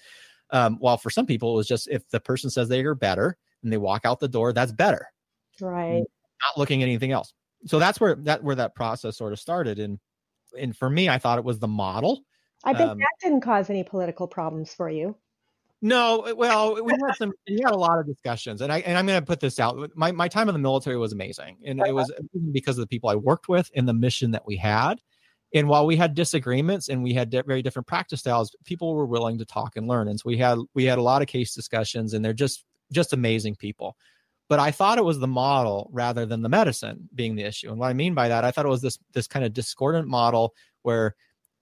Um, 0.50 0.76
while 0.78 0.96
for 0.96 1.10
some 1.10 1.26
people, 1.26 1.52
it 1.52 1.56
was 1.56 1.68
just 1.68 1.88
if 1.88 2.08
the 2.08 2.20
person 2.20 2.50
says 2.50 2.68
they 2.68 2.84
are 2.84 2.94
better 2.94 3.36
and 3.62 3.72
they 3.72 3.76
walk 3.76 4.02
out 4.04 4.20
the 4.20 4.28
door, 4.28 4.52
that's 4.52 4.72
better. 4.72 5.06
Right. 5.60 6.02
Not 6.42 6.58
looking 6.58 6.82
at 6.82 6.86
anything 6.86 7.12
else. 7.12 7.32
So 7.66 7.78
that's 7.78 8.00
where 8.00 8.14
that 8.14 8.42
where 8.42 8.56
that 8.56 8.74
process 8.74 9.16
sort 9.16 9.32
of 9.32 9.40
started. 9.40 9.78
And 9.78 9.98
and 10.58 10.76
for 10.76 10.88
me, 10.88 11.08
I 11.08 11.18
thought 11.18 11.38
it 11.38 11.44
was 11.44 11.58
the 11.58 11.68
model. 11.68 12.22
I 12.64 12.72
bet 12.72 12.88
um, 12.88 12.98
that 12.98 13.06
didn't 13.20 13.42
cause 13.42 13.70
any 13.70 13.84
political 13.84 14.26
problems 14.26 14.72
for 14.74 14.88
you. 14.88 15.16
No, 15.80 16.34
well, 16.36 16.82
we 16.82 16.92
had 16.92 17.14
some. 17.16 17.32
We 17.48 17.60
had 17.62 17.72
a 17.72 17.78
lot 17.78 18.00
of 18.00 18.06
discussions, 18.06 18.62
and 18.62 18.72
I 18.72 18.80
and 18.80 18.98
I'm 18.98 19.06
going 19.06 19.20
to 19.20 19.26
put 19.26 19.38
this 19.38 19.60
out. 19.60 19.90
My 19.94 20.10
my 20.10 20.26
time 20.26 20.48
in 20.48 20.52
the 20.52 20.58
military 20.58 20.96
was 20.96 21.12
amazing, 21.12 21.58
and 21.64 21.80
it 21.80 21.94
was 21.94 22.12
because 22.52 22.78
of 22.78 22.82
the 22.82 22.88
people 22.88 23.10
I 23.10 23.14
worked 23.14 23.48
with 23.48 23.70
and 23.76 23.88
the 23.88 23.94
mission 23.94 24.32
that 24.32 24.44
we 24.44 24.56
had. 24.56 25.00
And 25.54 25.68
while 25.68 25.86
we 25.86 25.96
had 25.96 26.14
disagreements 26.14 26.88
and 26.88 27.02
we 27.02 27.14
had 27.14 27.30
very 27.30 27.62
different 27.62 27.86
practice 27.86 28.20
styles, 28.20 28.54
people 28.64 28.94
were 28.94 29.06
willing 29.06 29.38
to 29.38 29.46
talk 29.46 29.76
and 29.76 29.88
learn. 29.88 30.08
And 30.08 30.18
so 30.18 30.24
we 30.26 30.36
had 30.36 30.58
we 30.74 30.84
had 30.84 30.98
a 30.98 31.02
lot 31.02 31.22
of 31.22 31.28
case 31.28 31.54
discussions, 31.54 32.12
and 32.12 32.24
they're 32.24 32.32
just 32.32 32.64
just 32.92 33.12
amazing 33.12 33.56
people. 33.56 33.96
But 34.48 34.58
I 34.58 34.70
thought 34.70 34.98
it 34.98 35.04
was 35.04 35.18
the 35.18 35.26
model 35.26 35.90
rather 35.92 36.24
than 36.24 36.42
the 36.42 36.48
medicine 36.48 37.08
being 37.14 37.34
the 37.34 37.44
issue. 37.44 37.70
And 37.70 37.78
what 37.78 37.88
I 37.88 37.92
mean 37.92 38.14
by 38.14 38.28
that, 38.28 38.44
I 38.44 38.50
thought 38.50 38.66
it 38.66 38.70
was 38.70 38.82
this 38.82 38.98
this 39.12 39.26
kind 39.26 39.44
of 39.44 39.52
discordant 39.52 40.08
model 40.08 40.54
where 40.82 41.14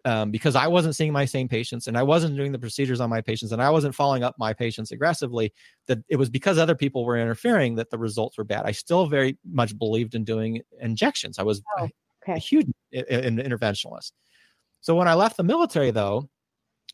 um, 0.04 0.30
because 0.30 0.54
I 0.54 0.68
wasn't 0.68 0.94
seeing 0.94 1.12
my 1.12 1.24
same 1.24 1.48
patients 1.48 1.88
and 1.88 1.98
I 1.98 2.04
wasn't 2.04 2.36
doing 2.36 2.52
the 2.52 2.60
procedures 2.60 3.00
on 3.00 3.10
my 3.10 3.20
patients 3.20 3.50
and 3.50 3.60
I 3.60 3.70
wasn't 3.70 3.92
following 3.92 4.22
up 4.22 4.36
my 4.38 4.52
patients 4.52 4.92
aggressively, 4.92 5.52
that 5.88 5.98
it 6.08 6.14
was 6.14 6.30
because 6.30 6.58
other 6.58 6.76
people 6.76 7.04
were 7.04 7.16
interfering 7.16 7.74
that 7.74 7.90
the 7.90 7.98
results 7.98 8.38
were 8.38 8.44
bad. 8.44 8.62
I 8.64 8.70
still 8.70 9.06
very 9.06 9.36
much 9.44 9.76
believed 9.76 10.14
in 10.14 10.22
doing 10.22 10.62
injections. 10.80 11.40
I 11.40 11.42
was 11.42 11.60
oh. 11.78 11.88
Okay. 12.26 12.36
A 12.36 12.40
huge 12.40 12.66
in, 12.92 13.36
interventionalist. 13.36 14.12
So 14.80 14.94
when 14.94 15.08
I 15.08 15.14
left 15.14 15.36
the 15.36 15.44
military, 15.44 15.90
though, 15.90 16.28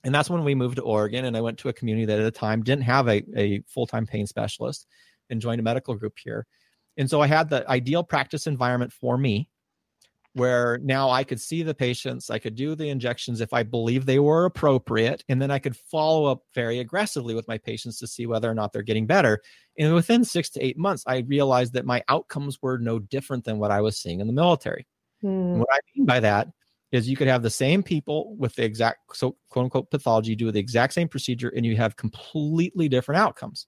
and 0.04 0.14
that's 0.14 0.28
when 0.30 0.44
we 0.44 0.54
moved 0.54 0.76
to 0.76 0.82
Oregon, 0.82 1.24
and 1.24 1.36
I 1.36 1.40
went 1.40 1.58
to 1.58 1.68
a 1.68 1.72
community 1.72 2.06
that 2.06 2.18
at 2.18 2.24
the 2.24 2.30
time 2.30 2.62
didn't 2.62 2.84
have 2.84 3.08
a, 3.08 3.22
a 3.36 3.62
full 3.66 3.86
time 3.86 4.06
pain 4.06 4.26
specialist 4.26 4.86
and 5.30 5.40
joined 5.40 5.60
a 5.60 5.64
medical 5.64 5.94
group 5.94 6.14
here. 6.22 6.46
And 6.96 7.08
so 7.08 7.20
I 7.20 7.26
had 7.26 7.48
the 7.48 7.68
ideal 7.70 8.02
practice 8.02 8.46
environment 8.46 8.92
for 8.92 9.16
me 9.16 9.48
where 10.34 10.78
now 10.82 11.10
I 11.10 11.24
could 11.24 11.40
see 11.40 11.62
the 11.62 11.74
patients, 11.74 12.30
I 12.30 12.38
could 12.38 12.54
do 12.54 12.74
the 12.74 12.88
injections 12.88 13.40
if 13.40 13.52
I 13.52 13.62
believe 13.62 14.06
they 14.06 14.18
were 14.18 14.46
appropriate, 14.46 15.22
and 15.28 15.42
then 15.42 15.50
I 15.50 15.58
could 15.58 15.76
follow 15.76 16.24
up 16.24 16.42
very 16.54 16.78
aggressively 16.78 17.34
with 17.34 17.48
my 17.48 17.58
patients 17.58 17.98
to 17.98 18.06
see 18.06 18.26
whether 18.26 18.50
or 18.50 18.54
not 18.54 18.72
they're 18.72 18.82
getting 18.82 19.06
better. 19.06 19.42
And 19.78 19.94
within 19.94 20.24
six 20.24 20.48
to 20.50 20.64
eight 20.64 20.78
months, 20.78 21.04
I 21.06 21.18
realized 21.18 21.74
that 21.74 21.84
my 21.84 22.02
outcomes 22.08 22.60
were 22.62 22.78
no 22.78 22.98
different 22.98 23.44
than 23.44 23.58
what 23.58 23.70
I 23.70 23.82
was 23.82 23.98
seeing 23.98 24.20
in 24.20 24.26
the 24.26 24.32
military. 24.32 24.86
Hmm. 25.22 25.58
What 25.58 25.68
I 25.72 25.78
mean 25.96 26.06
by 26.06 26.20
that 26.20 26.48
is 26.90 27.08
you 27.08 27.16
could 27.16 27.28
have 27.28 27.42
the 27.42 27.50
same 27.50 27.82
people 27.82 28.36
with 28.36 28.54
the 28.54 28.64
exact 28.64 29.16
so 29.16 29.36
quote 29.48 29.64
unquote 29.64 29.90
pathology 29.90 30.36
do 30.36 30.52
the 30.52 30.58
exact 30.58 30.92
same 30.92 31.08
procedure 31.08 31.48
and 31.56 31.64
you 31.64 31.76
have 31.76 31.96
completely 31.96 32.88
different 32.88 33.18
outcomes. 33.18 33.66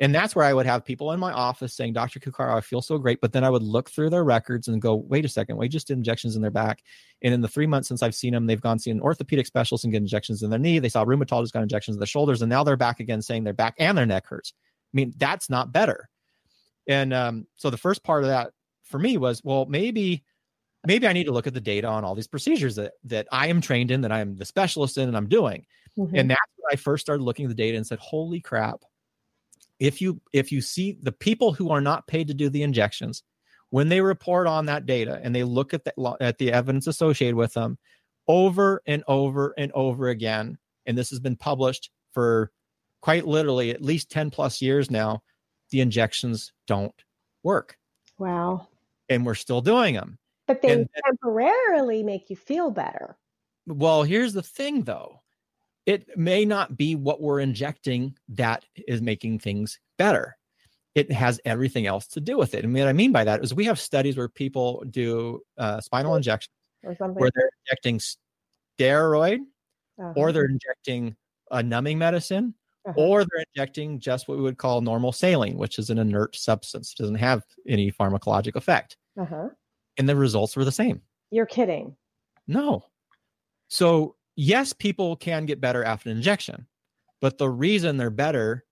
And 0.00 0.12
that's 0.12 0.34
where 0.34 0.44
I 0.44 0.52
would 0.52 0.66
have 0.66 0.84
people 0.84 1.12
in 1.12 1.20
my 1.20 1.30
office 1.30 1.72
saying, 1.72 1.92
Dr. 1.92 2.18
Cuccaro, 2.18 2.56
I 2.56 2.60
feel 2.60 2.82
so 2.82 2.98
great. 2.98 3.20
But 3.20 3.32
then 3.32 3.44
I 3.44 3.50
would 3.50 3.62
look 3.62 3.88
through 3.88 4.10
their 4.10 4.24
records 4.24 4.66
and 4.66 4.82
go, 4.82 4.96
wait 4.96 5.24
a 5.24 5.28
second, 5.28 5.56
we 5.56 5.68
just 5.68 5.86
did 5.86 5.96
injections 5.96 6.34
in 6.34 6.42
their 6.42 6.50
back. 6.50 6.80
And 7.22 7.32
in 7.32 7.40
the 7.40 7.48
three 7.48 7.68
months 7.68 7.86
since 7.88 8.02
I've 8.02 8.14
seen 8.14 8.32
them, 8.32 8.46
they've 8.46 8.60
gone 8.60 8.80
see 8.80 8.90
an 8.90 9.00
orthopedic 9.00 9.46
specialist 9.46 9.84
and 9.84 9.92
get 9.92 10.02
injections 10.02 10.42
in 10.42 10.50
their 10.50 10.58
knee. 10.58 10.80
They 10.80 10.88
saw 10.88 11.04
rheumatologist 11.04 11.52
got 11.52 11.62
injections 11.62 11.94
in 11.94 12.00
their 12.00 12.08
shoulders. 12.08 12.42
And 12.42 12.50
now 12.50 12.64
they're 12.64 12.76
back 12.76 12.98
again 12.98 13.22
saying 13.22 13.44
their 13.44 13.52
back 13.52 13.74
and 13.78 13.96
their 13.96 14.04
neck 14.04 14.26
hurts. 14.26 14.52
I 14.92 14.96
mean, 14.96 15.14
that's 15.16 15.48
not 15.48 15.72
better. 15.72 16.08
And 16.88 17.14
um, 17.14 17.46
so 17.54 17.70
the 17.70 17.76
first 17.76 18.02
part 18.02 18.24
of 18.24 18.30
that 18.30 18.50
for 18.82 18.98
me 18.98 19.16
was, 19.16 19.42
well, 19.44 19.64
maybe 19.66 20.24
maybe 20.86 21.06
I 21.06 21.12
need 21.12 21.24
to 21.24 21.32
look 21.32 21.46
at 21.46 21.54
the 21.54 21.60
data 21.60 21.86
on 21.86 22.04
all 22.04 22.14
these 22.14 22.26
procedures 22.26 22.76
that 22.76 22.92
that 23.04 23.26
I 23.32 23.48
am 23.48 23.60
trained 23.60 23.90
in, 23.90 24.02
that 24.02 24.12
I 24.12 24.20
am 24.20 24.36
the 24.36 24.44
specialist 24.44 24.98
in, 24.98 25.08
and 25.08 25.16
I'm 25.16 25.28
doing. 25.28 25.66
Mm-hmm. 25.98 26.16
And 26.16 26.30
that's 26.30 26.40
when 26.56 26.72
I 26.72 26.76
first 26.76 27.04
started 27.04 27.22
looking 27.22 27.46
at 27.46 27.48
the 27.48 27.54
data 27.54 27.76
and 27.76 27.86
said, 27.86 27.98
"Holy 28.00 28.40
crap! 28.40 28.80
If 29.78 30.00
you 30.00 30.20
if 30.32 30.52
you 30.52 30.60
see 30.60 30.98
the 31.00 31.12
people 31.12 31.52
who 31.52 31.70
are 31.70 31.80
not 31.80 32.06
paid 32.06 32.28
to 32.28 32.34
do 32.34 32.48
the 32.48 32.62
injections, 32.62 33.22
when 33.70 33.88
they 33.88 34.00
report 34.00 34.46
on 34.46 34.66
that 34.66 34.86
data 34.86 35.20
and 35.22 35.34
they 35.34 35.44
look 35.44 35.74
at 35.74 35.84
the 35.84 36.16
at 36.20 36.38
the 36.38 36.52
evidence 36.52 36.86
associated 36.86 37.36
with 37.36 37.52
them, 37.54 37.78
over 38.28 38.82
and 38.86 39.04
over 39.06 39.54
and 39.58 39.72
over 39.72 40.08
again, 40.08 40.58
and 40.86 40.96
this 40.96 41.10
has 41.10 41.20
been 41.20 41.36
published 41.36 41.90
for 42.12 42.50
quite 43.04 43.26
literally 43.26 43.70
at 43.70 43.82
least 43.82 44.10
10 44.10 44.30
plus 44.30 44.62
years 44.62 44.90
now, 44.90 45.22
the 45.70 45.80
injections 45.80 46.52
don't 46.66 46.94
work. 47.42 47.76
Wow. 48.18 48.68
And 49.10 49.26
we're 49.26 49.34
still 49.34 49.60
doing 49.60 49.94
them. 49.94 50.18
But 50.46 50.62
they 50.62 50.72
and, 50.72 50.88
temporarily 51.04 52.02
make 52.02 52.30
you 52.30 52.36
feel 52.36 52.70
better. 52.70 53.16
Well, 53.66 54.02
here's 54.02 54.32
the 54.32 54.42
thing 54.42 54.82
though. 54.82 55.20
It 55.86 56.16
may 56.16 56.44
not 56.44 56.76
be 56.76 56.94
what 56.94 57.20
we're 57.20 57.40
injecting 57.40 58.16
that 58.30 58.64
is 58.88 59.02
making 59.02 59.40
things 59.40 59.78
better. 59.98 60.36
It 60.94 61.10
has 61.12 61.40
everything 61.44 61.86
else 61.86 62.06
to 62.08 62.20
do 62.20 62.38
with 62.38 62.54
it. 62.54 62.64
And 62.64 62.72
what 62.72 62.88
I 62.88 62.92
mean 62.92 63.12
by 63.12 63.24
that 63.24 63.42
is 63.42 63.52
we 63.52 63.64
have 63.64 63.78
studies 63.78 64.16
where 64.16 64.28
people 64.28 64.82
do 64.90 65.40
uh, 65.58 65.80
spinal 65.80 66.14
injections 66.14 66.50
where 66.82 67.30
they're 67.34 67.50
injecting 67.66 68.00
steroid 68.78 69.40
uh-huh. 69.98 70.12
or 70.16 70.32
they're 70.32 70.46
injecting 70.46 71.16
a 71.50 71.62
numbing 71.62 71.98
medicine 71.98 72.54
uh-huh. 72.86 72.94
or 72.96 73.24
they're 73.24 73.44
injecting 73.54 73.98
just 73.98 74.28
what 74.28 74.36
we 74.36 74.42
would 74.42 74.58
call 74.58 74.80
normal 74.80 75.12
saline, 75.12 75.56
which 75.56 75.78
is 75.78 75.90
an 75.90 75.98
inert 75.98 76.36
substance, 76.36 76.94
doesn't 76.94 77.14
have 77.16 77.42
any 77.66 77.90
pharmacologic 77.90 78.56
effect. 78.56 78.96
Uh-huh. 79.18 79.48
And 79.96 80.08
the 80.08 80.16
results 80.16 80.56
were 80.56 80.64
the 80.64 80.72
same. 80.72 81.02
You're 81.30 81.46
kidding. 81.46 81.96
No. 82.46 82.84
So, 83.68 84.16
yes, 84.36 84.72
people 84.72 85.16
can 85.16 85.46
get 85.46 85.60
better 85.60 85.84
after 85.84 86.10
an 86.10 86.16
injection, 86.16 86.66
but 87.20 87.38
the 87.38 87.48
reason 87.48 87.96
they're 87.96 88.10
better 88.10 88.64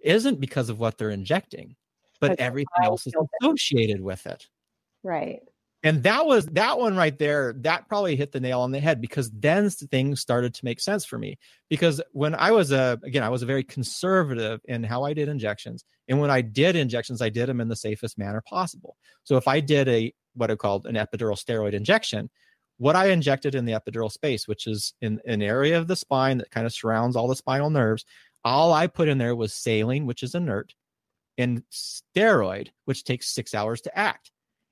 isn't 0.00 0.40
because 0.40 0.68
of 0.68 0.78
what 0.78 0.98
they're 0.98 1.10
injecting, 1.10 1.76
but 2.20 2.38
everything 2.40 2.84
else 2.84 3.06
is 3.06 3.14
associated 3.42 4.00
with 4.00 4.26
it. 4.26 4.48
Right 5.02 5.40
and 5.84 6.02
that 6.02 6.26
was 6.26 6.46
that 6.46 6.78
one 6.78 6.96
right 6.96 7.16
there 7.18 7.54
that 7.58 7.88
probably 7.88 8.16
hit 8.16 8.32
the 8.32 8.40
nail 8.40 8.60
on 8.60 8.72
the 8.72 8.80
head 8.80 9.00
because 9.00 9.30
then 9.30 9.70
things 9.70 10.20
started 10.20 10.52
to 10.54 10.64
make 10.64 10.80
sense 10.80 11.04
for 11.04 11.18
me. 11.18 11.38
Because 11.68 12.00
when 12.12 12.34
i 12.34 12.50
was 12.50 12.72
a 12.72 12.98
again 13.04 13.22
i 13.22 13.28
was 13.28 13.42
a 13.42 13.46
very 13.46 13.62
conservative 13.62 14.60
in 14.64 14.82
how 14.82 15.04
i 15.04 15.12
did 15.12 15.28
injections. 15.28 15.84
And 16.08 16.20
when 16.20 16.30
i 16.30 16.40
did 16.40 16.74
injections 16.74 17.22
i 17.22 17.28
did 17.28 17.48
them 17.48 17.60
in 17.60 17.68
the 17.68 17.76
safest 17.76 18.18
manner 18.18 18.42
possible. 18.46 18.96
So 19.22 19.36
if 19.36 19.46
i 19.46 19.60
did 19.60 19.88
a 19.88 20.12
what 20.34 20.50
i 20.50 20.56
called 20.56 20.86
an 20.86 20.96
epidural 20.96 21.38
steroid 21.38 21.74
injection 21.74 22.28
what 22.78 22.96
i 22.96 23.06
injected 23.10 23.54
in 23.54 23.64
the 23.64 23.72
epidural 23.72 24.10
space 24.10 24.46
which 24.46 24.66
is 24.66 24.94
in 25.00 25.20
an 25.26 25.42
area 25.42 25.76
of 25.78 25.88
the 25.88 25.96
spine 25.96 26.38
that 26.38 26.50
kind 26.50 26.66
of 26.66 26.72
surrounds 26.72 27.16
all 27.16 27.26
the 27.28 27.34
spinal 27.34 27.70
nerves 27.70 28.04
all 28.44 28.72
i 28.72 28.86
put 28.86 29.08
in 29.08 29.18
there 29.18 29.34
was 29.34 29.52
saline 29.52 30.06
which 30.06 30.22
is 30.22 30.34
inert 30.34 30.74
and 31.38 31.62
steroid 31.72 32.68
which 32.84 33.02
takes 33.02 33.34
six 33.34 33.52
hours 33.52 33.80
to 33.80 33.98
act 33.98 34.30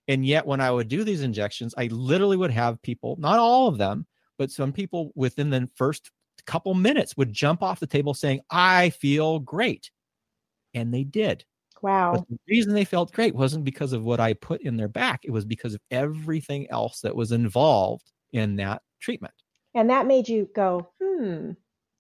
and 0.08 0.24
yet, 0.24 0.46
when 0.46 0.60
I 0.60 0.70
would 0.70 0.88
do 0.88 1.04
these 1.04 1.22
injections, 1.22 1.74
I 1.76 1.86
literally 1.86 2.36
would 2.36 2.52
have 2.52 2.80
people, 2.82 3.16
not 3.18 3.38
all 3.38 3.68
of 3.68 3.78
them, 3.78 4.06
but 4.38 4.50
some 4.50 4.72
people 4.72 5.12
within 5.14 5.50
the 5.50 5.68
first 5.74 6.10
couple 6.46 6.74
minutes 6.74 7.16
would 7.16 7.32
jump 7.32 7.62
off 7.62 7.80
the 7.80 7.86
table 7.86 8.14
saying, 8.14 8.40
I 8.50 8.90
feel 8.90 9.40
great. 9.40 9.90
And 10.74 10.92
they 10.94 11.04
did. 11.04 11.44
Wow. 11.82 12.12
But 12.14 12.28
the 12.28 12.38
reason 12.48 12.72
they 12.72 12.84
felt 12.84 13.12
great 13.12 13.34
wasn't 13.34 13.64
because 13.64 13.92
of 13.92 14.04
what 14.04 14.20
I 14.20 14.34
put 14.34 14.62
in 14.62 14.76
their 14.76 14.88
back, 14.88 15.20
it 15.24 15.30
was 15.30 15.44
because 15.44 15.74
of 15.74 15.80
everything 15.90 16.70
else 16.70 17.00
that 17.00 17.14
was 17.14 17.32
involved 17.32 18.12
in 18.32 18.56
that 18.56 18.82
treatment. 19.00 19.34
And 19.74 19.90
that 19.90 20.06
made 20.06 20.28
you 20.28 20.48
go, 20.54 20.88
hmm, 21.02 21.52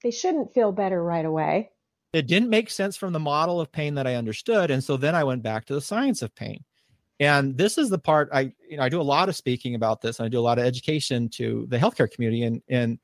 they 0.02 0.10
shouldn't 0.10 0.54
feel 0.54 0.72
better 0.72 1.02
right 1.02 1.24
away. 1.24 1.70
It 2.12 2.26
didn't 2.26 2.48
make 2.48 2.70
sense 2.70 2.96
from 2.96 3.12
the 3.12 3.20
model 3.20 3.60
of 3.60 3.70
pain 3.70 3.94
that 3.96 4.06
I 4.06 4.14
understood. 4.14 4.70
And 4.70 4.82
so 4.82 4.96
then 4.96 5.14
I 5.14 5.24
went 5.24 5.42
back 5.42 5.66
to 5.66 5.74
the 5.74 5.80
science 5.80 6.22
of 6.22 6.34
pain. 6.34 6.64
And 7.18 7.56
this 7.56 7.78
is 7.78 7.88
the 7.88 7.98
part 7.98 8.28
I, 8.32 8.52
you 8.68 8.76
know, 8.76 8.82
I 8.82 8.88
do 8.88 9.00
a 9.00 9.02
lot 9.02 9.28
of 9.28 9.36
speaking 9.36 9.74
about 9.74 10.02
this. 10.02 10.18
And 10.18 10.26
I 10.26 10.28
do 10.28 10.38
a 10.38 10.42
lot 10.42 10.58
of 10.58 10.64
education 10.64 11.28
to 11.30 11.66
the 11.68 11.78
healthcare 11.78 12.10
community, 12.10 12.42
and 12.42 12.62
and 12.68 12.98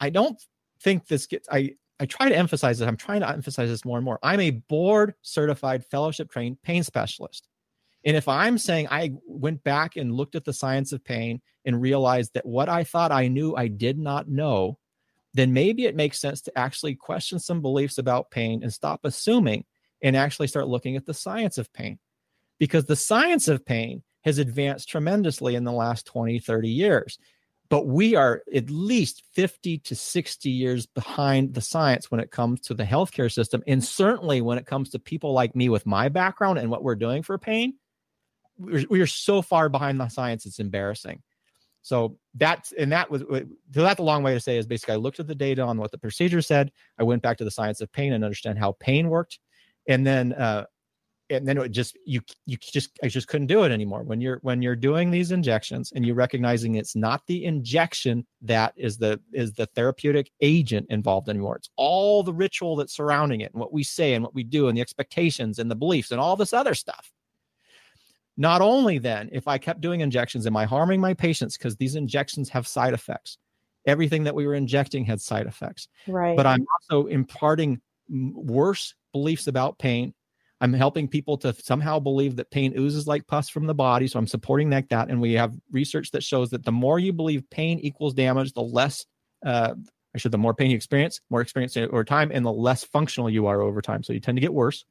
I 0.00 0.10
don't 0.10 0.40
think 0.80 1.06
this 1.06 1.26
gets. 1.26 1.48
I 1.50 1.74
I 2.00 2.06
try 2.06 2.28
to 2.28 2.36
emphasize 2.36 2.78
this. 2.78 2.88
I'm 2.88 2.96
trying 2.96 3.20
to 3.20 3.28
emphasize 3.28 3.68
this 3.68 3.84
more 3.84 3.98
and 3.98 4.04
more. 4.04 4.18
I'm 4.22 4.40
a 4.40 4.50
board 4.50 5.14
certified, 5.22 5.84
fellowship 5.86 6.30
trained 6.30 6.60
pain 6.62 6.82
specialist. 6.82 7.48
And 8.04 8.16
if 8.16 8.28
I'm 8.28 8.58
saying 8.58 8.88
I 8.90 9.12
went 9.26 9.64
back 9.64 9.96
and 9.96 10.12
looked 10.12 10.34
at 10.34 10.44
the 10.44 10.52
science 10.52 10.92
of 10.92 11.04
pain 11.04 11.40
and 11.64 11.80
realized 11.80 12.34
that 12.34 12.44
what 12.44 12.68
I 12.68 12.84
thought 12.84 13.12
I 13.12 13.28
knew 13.28 13.54
I 13.54 13.68
did 13.68 13.98
not 13.98 14.28
know, 14.28 14.78
then 15.32 15.52
maybe 15.52 15.86
it 15.86 15.96
makes 15.96 16.20
sense 16.20 16.42
to 16.42 16.58
actually 16.58 16.96
question 16.96 17.38
some 17.38 17.62
beliefs 17.62 17.98
about 17.98 18.30
pain 18.30 18.62
and 18.62 18.72
stop 18.72 19.00
assuming 19.04 19.64
and 20.02 20.16
actually 20.16 20.48
start 20.48 20.68
looking 20.68 20.96
at 20.96 21.06
the 21.06 21.14
science 21.14 21.56
of 21.56 21.72
pain 21.72 21.98
because 22.58 22.84
the 22.84 22.96
science 22.96 23.48
of 23.48 23.64
pain 23.64 24.02
has 24.24 24.38
advanced 24.38 24.88
tremendously 24.88 25.54
in 25.54 25.64
the 25.64 25.72
last 25.72 26.06
20, 26.06 26.38
30 26.38 26.68
years. 26.68 27.18
But 27.70 27.86
we 27.86 28.14
are 28.14 28.42
at 28.54 28.70
least 28.70 29.22
50 29.32 29.78
to 29.78 29.96
60 29.96 30.50
years 30.50 30.86
behind 30.86 31.54
the 31.54 31.60
science 31.60 32.10
when 32.10 32.20
it 32.20 32.30
comes 32.30 32.60
to 32.62 32.74
the 32.74 32.84
healthcare 32.84 33.32
system. 33.32 33.62
And 33.66 33.82
certainly 33.82 34.40
when 34.40 34.58
it 34.58 34.66
comes 34.66 34.90
to 34.90 34.98
people 34.98 35.32
like 35.32 35.56
me 35.56 35.68
with 35.68 35.86
my 35.86 36.08
background 36.08 36.58
and 36.58 36.70
what 36.70 36.82
we're 36.82 36.94
doing 36.94 37.22
for 37.22 37.38
pain, 37.38 37.74
we 38.58 39.00
are 39.00 39.06
so 39.06 39.42
far 39.42 39.68
behind 39.68 39.98
the 39.98 40.08
science, 40.08 40.46
it's 40.46 40.60
embarrassing. 40.60 41.22
So 41.82 42.16
that's 42.34 42.72
and 42.72 42.92
that 42.92 43.10
was 43.10 43.22
so 43.22 43.46
that's 43.70 44.00
a 44.00 44.04
long 44.04 44.22
way 44.22 44.32
to 44.32 44.40
say 44.40 44.56
is 44.56 44.66
basically 44.66 44.94
I 44.94 44.98
looked 44.98 45.20
at 45.20 45.26
the 45.26 45.34
data 45.34 45.62
on 45.62 45.76
what 45.76 45.90
the 45.90 45.98
procedure 45.98 46.40
said. 46.40 46.72
I 46.98 47.02
went 47.02 47.22
back 47.22 47.36
to 47.38 47.44
the 47.44 47.50
science 47.50 47.82
of 47.82 47.92
pain 47.92 48.14
and 48.14 48.24
understand 48.24 48.58
how 48.58 48.72
pain 48.80 49.10
worked, 49.10 49.38
and 49.86 50.06
then 50.06 50.32
uh, 50.32 50.64
and 51.36 51.48
then 51.48 51.58
it 51.58 51.70
just 51.70 51.96
you 52.04 52.20
you 52.46 52.56
just 52.56 52.90
I 53.02 53.08
just 53.08 53.28
couldn't 53.28 53.46
do 53.46 53.64
it 53.64 53.72
anymore. 53.72 54.02
When 54.02 54.20
you're 54.20 54.38
when 54.42 54.62
you're 54.62 54.76
doing 54.76 55.10
these 55.10 55.30
injections 55.30 55.92
and 55.94 56.04
you're 56.04 56.14
recognizing 56.14 56.74
it's 56.74 56.96
not 56.96 57.26
the 57.26 57.44
injection 57.44 58.26
that 58.42 58.74
is 58.76 58.98
the 58.98 59.20
is 59.32 59.52
the 59.52 59.66
therapeutic 59.66 60.30
agent 60.40 60.86
involved 60.90 61.28
anymore. 61.28 61.56
It's 61.56 61.70
all 61.76 62.22
the 62.22 62.32
ritual 62.32 62.76
that's 62.76 62.94
surrounding 62.94 63.40
it 63.40 63.52
and 63.52 63.60
what 63.60 63.72
we 63.72 63.82
say 63.82 64.14
and 64.14 64.24
what 64.24 64.34
we 64.34 64.44
do 64.44 64.68
and 64.68 64.76
the 64.76 64.82
expectations 64.82 65.58
and 65.58 65.70
the 65.70 65.76
beliefs 65.76 66.10
and 66.10 66.20
all 66.20 66.36
this 66.36 66.52
other 66.52 66.74
stuff. 66.74 67.12
Not 68.36 68.60
only 68.60 68.98
then, 68.98 69.28
if 69.32 69.46
I 69.46 69.58
kept 69.58 69.80
doing 69.80 70.00
injections, 70.00 70.46
am 70.46 70.56
I 70.56 70.64
harming 70.64 71.00
my 71.00 71.14
patients 71.14 71.56
because 71.56 71.76
these 71.76 71.94
injections 71.94 72.48
have 72.48 72.66
side 72.66 72.92
effects? 72.92 73.38
Everything 73.86 74.24
that 74.24 74.34
we 74.34 74.46
were 74.46 74.54
injecting 74.54 75.04
had 75.04 75.20
side 75.20 75.46
effects. 75.46 75.88
Right. 76.08 76.36
But 76.36 76.46
I'm 76.46 76.66
also 76.80 77.06
imparting 77.06 77.80
worse 78.08 78.94
beliefs 79.12 79.46
about 79.46 79.78
pain 79.78 80.14
I'm 80.64 80.72
helping 80.72 81.08
people 81.08 81.36
to 81.38 81.52
somehow 81.52 81.98
believe 82.00 82.36
that 82.36 82.50
pain 82.50 82.72
oozes 82.78 83.06
like 83.06 83.26
pus 83.26 83.50
from 83.50 83.66
the 83.66 83.74
body. 83.74 84.06
So 84.06 84.18
I'm 84.18 84.26
supporting 84.26 84.70
that. 84.70 84.88
that. 84.88 85.10
And 85.10 85.20
we 85.20 85.34
have 85.34 85.54
research 85.70 86.10
that 86.12 86.22
shows 86.22 86.48
that 86.50 86.64
the 86.64 86.72
more 86.72 86.98
you 86.98 87.12
believe 87.12 87.48
pain 87.50 87.78
equals 87.80 88.14
damage, 88.14 88.54
the 88.54 88.62
less, 88.62 89.04
uh, 89.44 89.74
actually, 90.16 90.30
the 90.30 90.38
more 90.38 90.54
pain 90.54 90.70
you 90.70 90.76
experience, 90.76 91.20
more 91.28 91.42
experience 91.42 91.76
over 91.76 92.02
time, 92.02 92.30
and 92.32 92.46
the 92.46 92.50
less 92.50 92.82
functional 92.82 93.28
you 93.28 93.46
are 93.46 93.60
over 93.60 93.82
time. 93.82 94.02
So 94.02 94.14
you 94.14 94.20
tend 94.20 94.38
to 94.38 94.40
get 94.40 94.54
worse. 94.54 94.86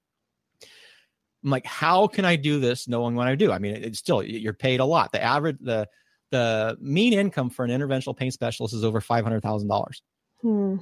I'm 1.43 1.49
like, 1.49 1.65
how 1.65 2.05
can 2.05 2.23
I 2.23 2.35
do 2.35 2.59
this 2.59 2.87
knowing 2.87 3.15
what 3.15 3.27
I 3.27 3.33
do? 3.33 3.51
I 3.51 3.57
mean, 3.57 3.73
it's 3.73 3.97
still, 3.97 4.21
you're 4.21 4.53
paid 4.53 4.79
a 4.79 4.85
lot. 4.85 5.11
The 5.11 5.23
average, 5.23 5.57
the, 5.59 5.89
the 6.29 6.77
mean 6.79 7.13
income 7.13 7.49
for 7.49 7.65
an 7.65 7.71
interventional 7.71 8.15
pain 8.15 8.29
specialist 8.29 8.75
is 8.75 8.83
over 8.83 9.01
$500,000. 9.01 10.01
Hmm. 10.39 10.75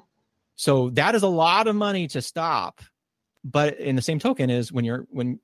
So 0.56 0.90
that 0.90 1.16
is 1.16 1.24
a 1.24 1.30
lot 1.30 1.68
of 1.68 1.78
money 1.78 2.10
to 2.10 2.22
stop 2.22 2.82
but 3.44 3.80
in 3.80 3.96
the 3.96 4.02
same 4.02 4.20
token 4.20 4.50
is 4.50 4.72
when 4.72 4.86
you're 4.86 5.06
when 5.10 5.40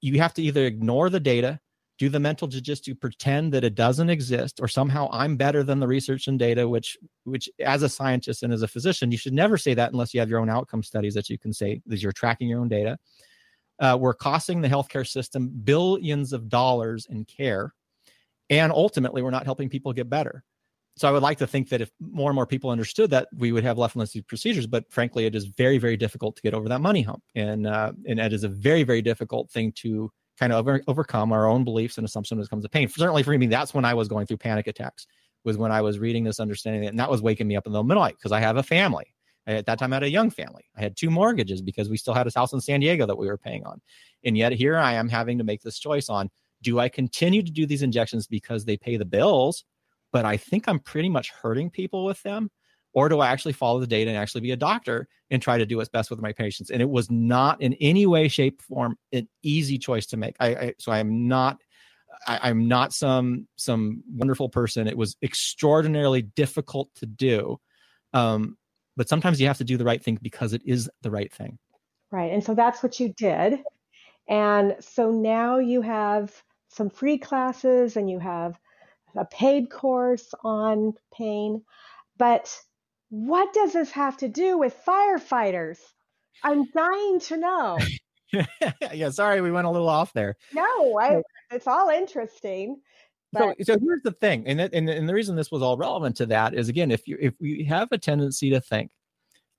you, 0.00 0.20
have 0.20 0.32
to 0.34 0.42
either 0.42 0.64
ignore 0.66 1.10
the 1.10 1.20
data 1.20 1.58
do 1.98 2.08
the 2.08 2.20
mental 2.20 2.48
just 2.48 2.84
to 2.84 2.94
pretend 2.94 3.52
that 3.52 3.64
it 3.64 3.74
doesn't 3.74 4.10
exist 4.10 4.60
or 4.60 4.68
somehow 4.68 5.08
i'm 5.12 5.36
better 5.36 5.62
than 5.62 5.80
the 5.80 5.86
research 5.86 6.28
and 6.28 6.38
data 6.38 6.68
which 6.68 6.96
which 7.24 7.48
as 7.64 7.82
a 7.82 7.88
scientist 7.88 8.42
and 8.42 8.52
as 8.52 8.62
a 8.62 8.68
physician 8.68 9.10
you 9.10 9.18
should 9.18 9.32
never 9.32 9.56
say 9.56 9.74
that 9.74 9.92
unless 9.92 10.14
you 10.14 10.20
have 10.20 10.28
your 10.28 10.40
own 10.40 10.50
outcome 10.50 10.82
studies 10.82 11.14
that 11.14 11.28
you 11.28 11.38
can 11.38 11.52
say 11.52 11.80
that 11.86 12.02
you're 12.02 12.12
tracking 12.12 12.48
your 12.48 12.60
own 12.60 12.68
data. 12.68 12.98
Uh, 13.80 13.98
we're 14.00 14.14
costing 14.14 14.60
the 14.60 14.68
healthcare 14.68 15.06
system 15.06 15.50
billions 15.64 16.32
of 16.32 16.48
dollars 16.48 17.06
in 17.10 17.24
care 17.24 17.72
and 18.48 18.70
ultimately 18.70 19.20
we're 19.20 19.30
not 19.30 19.44
helping 19.44 19.68
people 19.68 19.92
get 19.92 20.08
better 20.08 20.44
so 20.96 21.08
I 21.08 21.10
would 21.10 21.22
like 21.22 21.38
to 21.38 21.46
think 21.46 21.70
that 21.70 21.80
if 21.80 21.90
more 22.00 22.30
and 22.30 22.36
more 22.36 22.46
people 22.46 22.70
understood 22.70 23.10
that, 23.10 23.28
we 23.36 23.50
would 23.50 23.64
have 23.64 23.78
less 23.78 23.94
and 23.94 24.00
less 24.00 24.16
procedures. 24.28 24.66
But 24.66 24.84
frankly, 24.90 25.26
it 25.26 25.34
is 25.34 25.46
very, 25.46 25.78
very 25.78 25.96
difficult 25.96 26.36
to 26.36 26.42
get 26.42 26.54
over 26.54 26.68
that 26.68 26.80
money 26.80 27.02
hump, 27.02 27.22
and 27.34 27.66
uh, 27.66 27.92
and 28.06 28.20
it 28.20 28.32
is 28.32 28.44
a 28.44 28.48
very, 28.48 28.84
very 28.84 29.02
difficult 29.02 29.50
thing 29.50 29.72
to 29.76 30.10
kind 30.38 30.52
of 30.52 30.58
over, 30.58 30.82
overcome 30.88 31.32
our 31.32 31.46
own 31.46 31.64
beliefs 31.64 31.96
and 31.96 32.04
assumptions 32.04 32.38
when 32.38 32.44
it 32.44 32.50
comes 32.50 32.64
to 32.64 32.68
pain. 32.68 32.88
Certainly 32.88 33.22
for 33.22 33.36
me, 33.36 33.46
that's 33.46 33.74
when 33.74 33.84
I 33.84 33.94
was 33.94 34.08
going 34.08 34.26
through 34.26 34.38
panic 34.38 34.66
attacks. 34.66 35.06
Was 35.44 35.58
when 35.58 35.72
I 35.72 35.82
was 35.82 35.98
reading 35.98 36.24
this, 36.24 36.40
understanding 36.40 36.84
it, 36.84 36.88
and 36.88 36.98
that 36.98 37.10
was 37.10 37.20
waking 37.20 37.46
me 37.46 37.56
up 37.56 37.66
in 37.66 37.72
the 37.72 37.82
middle 37.82 38.02
of 38.02 38.06
the 38.06 38.06
night 38.06 38.16
because 38.16 38.32
I 38.32 38.40
have 38.40 38.56
a 38.56 38.62
family. 38.62 39.14
At 39.46 39.66
that 39.66 39.78
time, 39.78 39.92
I 39.92 39.96
had 39.96 40.04
a 40.04 40.08
young 40.08 40.30
family. 40.30 40.64
I 40.74 40.80
had 40.80 40.96
two 40.96 41.10
mortgages 41.10 41.60
because 41.60 41.90
we 41.90 41.98
still 41.98 42.14
had 42.14 42.26
a 42.26 42.30
house 42.34 42.54
in 42.54 42.62
San 42.62 42.80
Diego 42.80 43.04
that 43.04 43.18
we 43.18 43.26
were 43.26 43.36
paying 43.36 43.64
on, 43.64 43.80
and 44.24 44.38
yet 44.38 44.52
here 44.52 44.78
I 44.78 44.94
am 44.94 45.08
having 45.08 45.36
to 45.38 45.44
make 45.44 45.60
this 45.60 45.78
choice 45.78 46.08
on: 46.08 46.30
do 46.62 46.78
I 46.78 46.88
continue 46.88 47.42
to 47.42 47.50
do 47.50 47.66
these 47.66 47.82
injections 47.82 48.26
because 48.26 48.64
they 48.64 48.76
pay 48.76 48.96
the 48.96 49.04
bills? 49.04 49.64
But 50.14 50.24
I 50.24 50.36
think 50.36 50.68
I'm 50.68 50.78
pretty 50.78 51.08
much 51.08 51.30
hurting 51.30 51.70
people 51.70 52.04
with 52.04 52.22
them? 52.22 52.48
Or 52.92 53.08
do 53.08 53.18
I 53.18 53.26
actually 53.32 53.52
follow 53.52 53.80
the 53.80 53.86
data 53.88 54.08
and 54.08 54.16
actually 54.16 54.42
be 54.42 54.52
a 54.52 54.56
doctor 54.56 55.08
and 55.28 55.42
try 55.42 55.58
to 55.58 55.66
do 55.66 55.78
what's 55.78 55.88
best 55.88 56.08
with 56.08 56.22
my 56.22 56.32
patients? 56.32 56.70
And 56.70 56.80
it 56.80 56.88
was 56.88 57.10
not 57.10 57.60
in 57.60 57.74
any 57.80 58.06
way, 58.06 58.28
shape, 58.28 58.62
form 58.62 58.96
an 59.12 59.28
easy 59.42 59.76
choice 59.76 60.06
to 60.06 60.16
make. 60.16 60.36
I, 60.38 60.46
I 60.46 60.74
so 60.78 60.92
I 60.92 61.00
am 61.00 61.26
not 61.26 61.60
I, 62.28 62.48
am 62.50 62.68
not 62.68 62.92
some 62.92 63.48
some 63.56 64.04
wonderful 64.08 64.48
person. 64.48 64.86
It 64.86 64.96
was 64.96 65.16
extraordinarily 65.20 66.22
difficult 66.22 66.90
to 67.00 67.06
do. 67.06 67.58
Um, 68.12 68.56
but 68.96 69.08
sometimes 69.08 69.40
you 69.40 69.48
have 69.48 69.58
to 69.58 69.64
do 69.64 69.76
the 69.76 69.84
right 69.84 70.02
thing 70.02 70.20
because 70.22 70.52
it 70.52 70.62
is 70.64 70.88
the 71.02 71.10
right 71.10 71.32
thing. 71.32 71.58
Right. 72.12 72.30
And 72.30 72.44
so 72.44 72.54
that's 72.54 72.84
what 72.84 73.00
you 73.00 73.12
did. 73.16 73.64
And 74.28 74.76
so 74.78 75.10
now 75.10 75.58
you 75.58 75.82
have 75.82 76.40
some 76.68 76.88
free 76.88 77.18
classes 77.18 77.96
and 77.96 78.08
you 78.08 78.20
have 78.20 78.60
a 79.16 79.24
paid 79.24 79.70
course 79.70 80.32
on 80.42 80.94
pain. 81.16 81.62
But 82.16 82.56
what 83.10 83.52
does 83.52 83.72
this 83.72 83.90
have 83.92 84.16
to 84.18 84.28
do 84.28 84.58
with 84.58 84.76
firefighters? 84.86 85.78
I'm 86.42 86.64
dying 86.70 87.20
to 87.20 87.36
know. 87.36 87.78
yeah, 88.92 89.10
sorry, 89.10 89.40
we 89.40 89.50
went 89.50 89.66
a 89.66 89.70
little 89.70 89.88
off 89.88 90.12
there. 90.12 90.36
No, 90.52 90.98
I, 90.98 91.22
it's 91.50 91.66
all 91.66 91.88
interesting. 91.88 92.80
But... 93.32 93.56
So, 93.60 93.74
so 93.74 93.78
here's 93.80 94.02
the 94.02 94.12
thing, 94.12 94.46
and, 94.46 94.60
and 94.60 94.88
and 94.88 95.08
the 95.08 95.14
reason 95.14 95.36
this 95.36 95.50
was 95.50 95.62
all 95.62 95.76
relevant 95.76 96.16
to 96.16 96.26
that 96.26 96.54
is 96.54 96.68
again, 96.68 96.90
if 96.90 97.06
you 97.08 97.16
if 97.20 97.34
we 97.40 97.64
have 97.64 97.88
a 97.90 97.98
tendency 97.98 98.50
to 98.50 98.60
think 98.60 98.90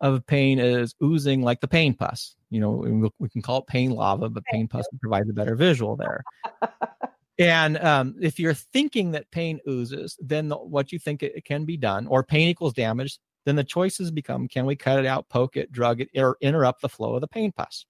of 0.02 0.26
pain 0.28 0.60
as 0.60 0.94
oozing 1.04 1.42
like 1.42 1.62
the 1.62 1.68
pain 1.68 1.94
pus. 1.94 2.36
You 2.50 2.60
know, 2.62 3.12
we 3.20 3.30
can 3.30 3.42
call 3.42 3.60
it 3.60 3.68
pain 3.68 3.92
lava, 3.92 4.30
but 4.30 4.44
pain 4.46 4.68
pus 4.68 4.86
provides 5.02 5.30
a 5.30 5.34
better 5.34 5.56
visual 5.56 5.96
there. 5.96 6.24
and 7.38 7.78
um, 7.78 8.16
if 8.22 8.40
you're 8.40 8.54
thinking 8.54 9.12
that 9.12 9.32
pain 9.32 9.60
oozes, 9.68 10.18
then 10.20 10.50
the, 10.50 10.56
what 10.56 10.92
you 10.92 11.00
think 11.00 11.22
it, 11.24 11.34
it 11.36 11.46
can 11.46 11.66
be 11.66 11.78
done, 11.78 12.08
or 12.08 12.24
pain 12.24 12.48
equals 12.48 12.74
damage, 12.74 13.20
then 13.46 13.56
the 13.56 13.64
choices 13.64 14.12
become 14.12 14.48
can 14.48 14.66
we 14.66 14.76
cut 14.76 15.00
it 15.00 15.06
out, 15.06 15.30
poke 15.30 15.58
it, 15.58 15.72
drug 15.72 16.02
it, 16.02 16.10
or 16.16 16.38
interrupt 16.42 16.82
the 16.82 16.90
flow 16.90 17.16
of 17.16 17.22
the 17.22 17.28
pain 17.28 17.52
pus? 17.52 17.86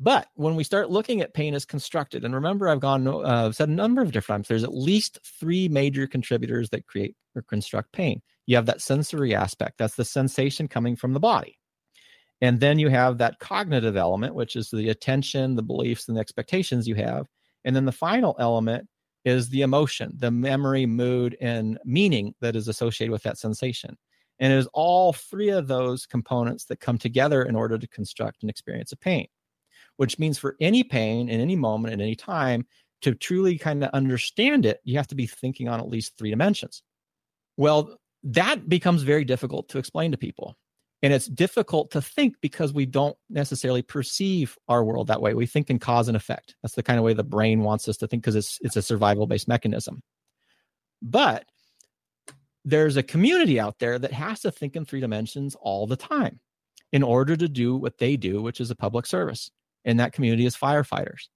But 0.00 0.26
when 0.34 0.56
we 0.56 0.64
start 0.64 0.90
looking 0.90 1.20
at 1.20 1.34
pain 1.34 1.54
as 1.54 1.64
constructed, 1.64 2.24
and 2.24 2.34
remember, 2.34 2.68
I've 2.68 2.80
gone 2.80 3.06
uh, 3.06 3.52
said 3.52 3.68
a 3.68 3.72
number 3.72 4.02
of 4.02 4.10
different 4.10 4.40
times, 4.40 4.48
there's 4.48 4.64
at 4.64 4.74
least 4.74 5.20
three 5.38 5.68
major 5.68 6.06
contributors 6.06 6.70
that 6.70 6.86
create 6.86 7.14
or 7.36 7.42
construct 7.42 7.92
pain. 7.92 8.20
You 8.46 8.56
have 8.56 8.66
that 8.66 8.82
sensory 8.82 9.34
aspect, 9.34 9.78
that's 9.78 9.94
the 9.94 10.04
sensation 10.04 10.68
coming 10.68 10.96
from 10.96 11.12
the 11.12 11.20
body. 11.20 11.58
And 12.40 12.58
then 12.60 12.78
you 12.78 12.88
have 12.88 13.18
that 13.18 13.38
cognitive 13.38 13.96
element, 13.96 14.34
which 14.34 14.56
is 14.56 14.68
the 14.68 14.90
attention, 14.90 15.54
the 15.54 15.62
beliefs, 15.62 16.08
and 16.08 16.16
the 16.16 16.20
expectations 16.20 16.88
you 16.88 16.96
have. 16.96 17.26
And 17.64 17.74
then 17.74 17.84
the 17.84 17.92
final 17.92 18.36
element 18.38 18.88
is 19.24 19.48
the 19.48 19.62
emotion, 19.62 20.12
the 20.16 20.30
memory, 20.30 20.86
mood, 20.86 21.36
and 21.40 21.78
meaning 21.84 22.34
that 22.40 22.56
is 22.56 22.68
associated 22.68 23.10
with 23.10 23.22
that 23.22 23.38
sensation. 23.38 23.96
And 24.38 24.52
it 24.52 24.56
is 24.56 24.68
all 24.74 25.12
three 25.12 25.50
of 25.50 25.68
those 25.68 26.06
components 26.06 26.66
that 26.66 26.80
come 26.80 26.98
together 26.98 27.42
in 27.42 27.56
order 27.56 27.78
to 27.78 27.88
construct 27.88 28.42
an 28.42 28.50
experience 28.50 28.92
of 28.92 29.00
pain, 29.00 29.26
which 29.96 30.18
means 30.18 30.38
for 30.38 30.56
any 30.60 30.82
pain 30.82 31.28
in 31.28 31.40
any 31.40 31.56
moment 31.56 31.94
at 31.94 32.00
any 32.00 32.16
time, 32.16 32.66
to 33.02 33.14
truly 33.14 33.58
kind 33.58 33.84
of 33.84 33.90
understand 33.90 34.66
it, 34.66 34.80
you 34.84 34.96
have 34.96 35.06
to 35.08 35.14
be 35.14 35.26
thinking 35.26 35.68
on 35.68 35.78
at 35.78 35.88
least 35.88 36.16
three 36.18 36.30
dimensions. 36.30 36.82
Well, 37.56 37.96
that 38.24 38.68
becomes 38.68 39.02
very 39.02 39.24
difficult 39.24 39.68
to 39.68 39.78
explain 39.78 40.10
to 40.12 40.18
people. 40.18 40.56
And 41.04 41.12
it's 41.12 41.26
difficult 41.26 41.90
to 41.90 42.00
think 42.00 42.36
because 42.40 42.72
we 42.72 42.86
don't 42.86 43.14
necessarily 43.28 43.82
perceive 43.82 44.56
our 44.68 44.82
world 44.82 45.08
that 45.08 45.20
way. 45.20 45.34
We 45.34 45.44
think 45.44 45.68
in 45.68 45.78
cause 45.78 46.08
and 46.08 46.16
effect. 46.16 46.56
That's 46.62 46.76
the 46.76 46.82
kind 46.82 46.98
of 46.98 47.04
way 47.04 47.12
the 47.12 47.22
brain 47.22 47.60
wants 47.60 47.86
us 47.88 47.98
to 47.98 48.06
think 48.06 48.22
because 48.22 48.36
it's 48.36 48.58
it's 48.62 48.76
a 48.76 48.80
survival 48.80 49.26
based 49.26 49.46
mechanism. 49.46 50.00
But 51.02 51.44
there's 52.64 52.96
a 52.96 53.02
community 53.02 53.60
out 53.60 53.80
there 53.80 53.98
that 53.98 54.12
has 54.12 54.40
to 54.40 54.50
think 54.50 54.76
in 54.76 54.86
three 54.86 55.00
dimensions 55.00 55.54
all 55.60 55.86
the 55.86 55.94
time 55.96 56.40
in 56.90 57.02
order 57.02 57.36
to 57.36 57.48
do 57.48 57.76
what 57.76 57.98
they 57.98 58.16
do, 58.16 58.40
which 58.40 58.58
is 58.58 58.70
a 58.70 58.74
public 58.74 59.04
service. 59.04 59.50
And 59.84 60.00
that 60.00 60.14
community 60.14 60.46
is 60.46 60.56
firefighters. 60.56 61.28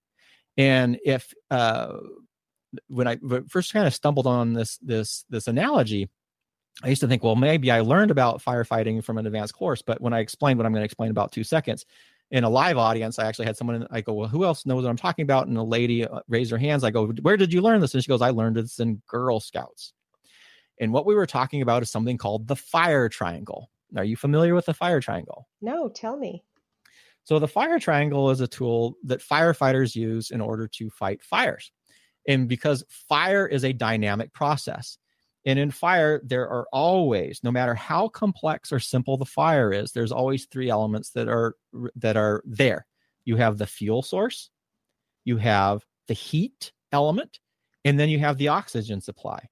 And 0.56 0.98
if 1.04 1.34
uh, 1.50 1.92
when 2.86 3.06
I 3.06 3.18
first 3.50 3.74
kind 3.74 3.86
of 3.86 3.92
stumbled 3.92 4.26
on 4.26 4.54
this 4.54 4.78
this 4.78 5.26
this 5.28 5.46
analogy, 5.46 6.08
I 6.82 6.88
used 6.88 7.00
to 7.00 7.08
think, 7.08 7.24
well, 7.24 7.36
maybe 7.36 7.70
I 7.70 7.80
learned 7.80 8.10
about 8.10 8.42
firefighting 8.42 9.02
from 9.02 9.18
an 9.18 9.26
advanced 9.26 9.54
course, 9.54 9.82
but 9.82 10.00
when 10.00 10.12
I 10.12 10.20
explained 10.20 10.58
what 10.58 10.66
I'm 10.66 10.72
going 10.72 10.82
to 10.82 10.84
explain 10.84 11.10
about 11.10 11.32
two 11.32 11.42
seconds 11.42 11.84
in 12.30 12.44
a 12.44 12.48
live 12.48 12.78
audience, 12.78 13.18
I 13.18 13.26
actually 13.26 13.46
had 13.46 13.56
someone. 13.56 13.86
I 13.90 14.00
go, 14.00 14.12
well, 14.12 14.28
who 14.28 14.44
else 14.44 14.64
knows 14.64 14.84
what 14.84 14.90
I'm 14.90 14.96
talking 14.96 15.24
about? 15.24 15.48
And 15.48 15.56
a 15.56 15.62
lady 15.62 16.06
uh, 16.06 16.20
raised 16.28 16.50
her 16.50 16.58
hands. 16.58 16.84
I 16.84 16.90
go, 16.90 17.08
where 17.22 17.36
did 17.36 17.52
you 17.52 17.62
learn 17.62 17.80
this? 17.80 17.94
And 17.94 18.02
she 18.02 18.08
goes, 18.08 18.22
I 18.22 18.30
learned 18.30 18.56
this 18.56 18.78
in 18.78 19.02
Girl 19.08 19.40
Scouts. 19.40 19.92
And 20.80 20.92
what 20.92 21.06
we 21.06 21.14
were 21.14 21.26
talking 21.26 21.62
about 21.62 21.82
is 21.82 21.90
something 21.90 22.16
called 22.16 22.46
the 22.46 22.54
fire 22.54 23.08
triangle. 23.08 23.70
Are 23.96 24.04
you 24.04 24.16
familiar 24.16 24.54
with 24.54 24.66
the 24.66 24.74
fire 24.74 25.00
triangle? 25.00 25.48
No, 25.60 25.88
tell 25.88 26.16
me. 26.16 26.44
So 27.24 27.38
the 27.38 27.48
fire 27.48 27.78
triangle 27.78 28.30
is 28.30 28.40
a 28.40 28.46
tool 28.46 28.94
that 29.04 29.20
firefighters 29.20 29.96
use 29.96 30.30
in 30.30 30.40
order 30.40 30.68
to 30.68 30.90
fight 30.90 31.22
fires. 31.22 31.72
And 32.28 32.48
because 32.48 32.84
fire 32.88 33.46
is 33.46 33.64
a 33.64 33.72
dynamic 33.72 34.32
process, 34.32 34.98
and 35.46 35.58
in 35.58 35.70
fire, 35.70 36.20
there 36.24 36.48
are 36.48 36.66
always, 36.72 37.40
no 37.42 37.50
matter 37.50 37.74
how 37.74 38.08
complex 38.08 38.72
or 38.72 38.80
simple 38.80 39.16
the 39.16 39.24
fire 39.24 39.72
is, 39.72 39.92
there's 39.92 40.12
always 40.12 40.46
three 40.46 40.68
elements 40.68 41.10
that 41.10 41.28
are 41.28 41.54
that 41.96 42.16
are 42.16 42.42
there. 42.44 42.86
You 43.24 43.36
have 43.36 43.58
the 43.58 43.66
fuel 43.66 44.02
source, 44.02 44.50
you 45.24 45.36
have 45.36 45.84
the 46.06 46.14
heat 46.14 46.72
element, 46.92 47.38
and 47.84 47.98
then 47.98 48.08
you 48.08 48.18
have 48.18 48.38
the 48.38 48.48
oxygen 48.48 49.00
supply. 49.00 49.48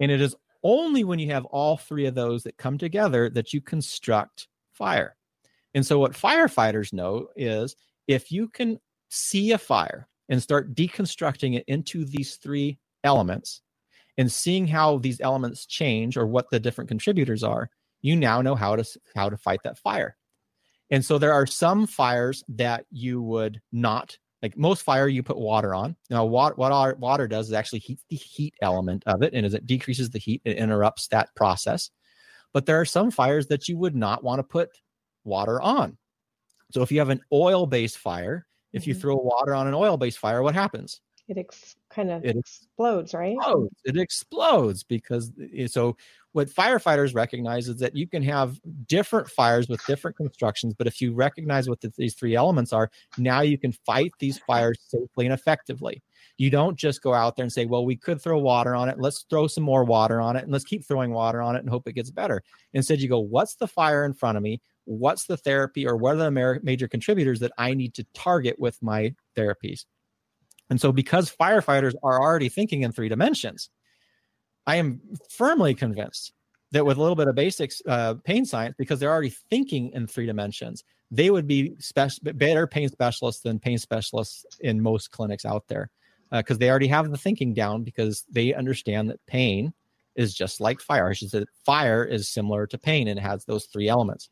And 0.00 0.10
it 0.10 0.20
is 0.20 0.34
only 0.62 1.04
when 1.04 1.18
you 1.18 1.30
have 1.30 1.44
all 1.46 1.76
three 1.76 2.06
of 2.06 2.14
those 2.14 2.42
that 2.42 2.56
come 2.56 2.78
together 2.78 3.30
that 3.30 3.52
you 3.52 3.60
construct 3.60 4.48
fire. 4.72 5.16
And 5.74 5.86
so, 5.86 5.98
what 5.98 6.12
firefighters 6.12 6.92
know 6.92 7.28
is 7.36 7.76
if 8.08 8.32
you 8.32 8.48
can 8.48 8.78
see 9.10 9.52
a 9.52 9.58
fire 9.58 10.08
and 10.28 10.42
start 10.42 10.74
deconstructing 10.74 11.56
it 11.56 11.64
into 11.68 12.04
these 12.04 12.36
three 12.36 12.78
elements, 13.04 13.60
and 14.16 14.30
seeing 14.30 14.66
how 14.66 14.98
these 14.98 15.20
elements 15.20 15.66
change 15.66 16.16
or 16.16 16.26
what 16.26 16.50
the 16.50 16.60
different 16.60 16.88
contributors 16.88 17.42
are, 17.42 17.70
you 18.02 18.16
now 18.16 18.42
know 18.42 18.54
how 18.54 18.76
to 18.76 18.84
how 19.14 19.28
to 19.28 19.36
fight 19.36 19.60
that 19.64 19.78
fire. 19.78 20.16
And 20.90 21.04
so 21.04 21.18
there 21.18 21.32
are 21.32 21.46
some 21.46 21.86
fires 21.86 22.44
that 22.48 22.84
you 22.90 23.22
would 23.22 23.60
not 23.72 24.16
like 24.42 24.56
most 24.58 24.82
fire 24.82 25.08
you 25.08 25.22
put 25.22 25.38
water 25.38 25.74
on. 25.74 25.96
Now 26.10 26.24
what 26.24 26.58
what 26.58 26.70
our 26.70 26.94
water 26.96 27.26
does 27.26 27.46
is 27.46 27.54
actually 27.54 27.78
heat 27.80 27.98
the 28.10 28.16
heat 28.16 28.54
element 28.60 29.02
of 29.06 29.22
it 29.22 29.32
and 29.32 29.46
as 29.46 29.54
it 29.54 29.66
decreases 29.66 30.10
the 30.10 30.18
heat 30.18 30.42
it 30.44 30.58
interrupts 30.58 31.08
that 31.08 31.34
process. 31.34 31.90
But 32.52 32.66
there 32.66 32.80
are 32.80 32.84
some 32.84 33.10
fires 33.10 33.46
that 33.48 33.68
you 33.68 33.78
would 33.78 33.96
not 33.96 34.22
want 34.22 34.38
to 34.38 34.44
put 34.44 34.68
water 35.24 35.60
on. 35.60 35.96
So 36.72 36.82
if 36.82 36.92
you 36.92 36.98
have 36.98 37.08
an 37.08 37.22
oil-based 37.32 37.98
fire, 37.98 38.46
if 38.72 38.86
you 38.86 38.94
mm-hmm. 38.94 39.00
throw 39.00 39.16
water 39.16 39.54
on 39.54 39.66
an 39.66 39.74
oil-based 39.74 40.18
fire, 40.18 40.42
what 40.42 40.54
happens? 40.54 41.00
It 41.28 41.38
ex- 41.38 41.76
kind 41.90 42.10
of 42.10 42.24
it 42.24 42.36
explodes, 42.36 43.14
right? 43.14 43.36
Explodes. 43.36 43.74
It 43.84 43.96
explodes 43.96 44.82
because 44.82 45.32
so 45.68 45.96
what 46.32 46.48
firefighters 46.48 47.14
recognize 47.14 47.68
is 47.68 47.76
that 47.78 47.96
you 47.96 48.06
can 48.06 48.22
have 48.22 48.60
different 48.88 49.28
fires 49.30 49.68
with 49.68 49.84
different 49.86 50.16
constructions, 50.16 50.74
but 50.74 50.86
if 50.86 51.00
you 51.00 51.14
recognize 51.14 51.68
what 51.68 51.80
the, 51.80 51.92
these 51.96 52.14
three 52.14 52.34
elements 52.34 52.72
are, 52.72 52.90
now 53.16 53.40
you 53.40 53.56
can 53.56 53.72
fight 53.72 54.12
these 54.18 54.38
fires 54.38 54.78
safely 54.88 55.26
and 55.26 55.32
effectively. 55.32 56.02
You 56.36 56.50
don't 56.50 56.76
just 56.76 57.02
go 57.02 57.14
out 57.14 57.36
there 57.36 57.44
and 57.44 57.52
say, 57.52 57.66
well, 57.66 57.86
we 57.86 57.96
could 57.96 58.20
throw 58.20 58.38
water 58.38 58.74
on 58.74 58.88
it. 58.88 58.98
Let's 58.98 59.24
throw 59.30 59.46
some 59.46 59.62
more 59.64 59.84
water 59.84 60.20
on 60.20 60.36
it 60.36 60.42
and 60.42 60.52
let's 60.52 60.64
keep 60.64 60.84
throwing 60.84 61.12
water 61.12 61.40
on 61.40 61.54
it 61.54 61.60
and 61.60 61.70
hope 61.70 61.86
it 61.86 61.92
gets 61.92 62.10
better. 62.10 62.42
Instead, 62.72 63.00
you 63.00 63.08
go, 63.08 63.20
what's 63.20 63.54
the 63.54 63.68
fire 63.68 64.04
in 64.04 64.12
front 64.12 64.36
of 64.36 64.42
me? 64.42 64.60
What's 64.86 65.26
the 65.26 65.36
therapy 65.36 65.86
or 65.86 65.96
what 65.96 66.16
are 66.16 66.30
the 66.30 66.60
major 66.62 66.88
contributors 66.88 67.40
that 67.40 67.52
I 67.56 67.72
need 67.72 67.94
to 67.94 68.06
target 68.12 68.58
with 68.58 68.82
my 68.82 69.14
therapies? 69.36 69.84
And 70.70 70.80
so, 70.80 70.92
because 70.92 71.30
firefighters 71.30 71.94
are 72.02 72.20
already 72.20 72.48
thinking 72.48 72.82
in 72.82 72.92
three 72.92 73.08
dimensions, 73.08 73.70
I 74.66 74.76
am 74.76 75.00
firmly 75.28 75.74
convinced 75.74 76.32
that 76.72 76.86
with 76.86 76.96
a 76.96 77.00
little 77.00 77.16
bit 77.16 77.28
of 77.28 77.34
basics 77.34 77.82
uh, 77.86 78.14
pain 78.24 78.44
science, 78.44 78.74
because 78.78 78.98
they're 78.98 79.12
already 79.12 79.34
thinking 79.50 79.90
in 79.92 80.06
three 80.06 80.26
dimensions, 80.26 80.82
they 81.10 81.30
would 81.30 81.46
be 81.46 81.76
better 82.22 82.66
pain 82.66 82.88
specialists 82.88 83.42
than 83.42 83.58
pain 83.58 83.78
specialists 83.78 84.44
in 84.60 84.80
most 84.80 85.10
clinics 85.10 85.44
out 85.44 85.64
there 85.68 85.90
because 86.30 86.56
uh, 86.56 86.58
they 86.58 86.70
already 86.70 86.88
have 86.88 87.10
the 87.10 87.18
thinking 87.18 87.54
down 87.54 87.84
because 87.84 88.24
they 88.30 88.54
understand 88.54 89.10
that 89.10 89.24
pain 89.26 89.72
is 90.16 90.34
just 90.34 90.60
like 90.60 90.80
fire. 90.80 91.08
I 91.08 91.12
should 91.12 91.46
fire 91.64 92.04
is 92.04 92.28
similar 92.28 92.66
to 92.68 92.78
pain 92.78 93.08
and 93.08 93.18
has 93.20 93.44
those 93.44 93.66
three 93.66 93.88
elements. 93.88 94.30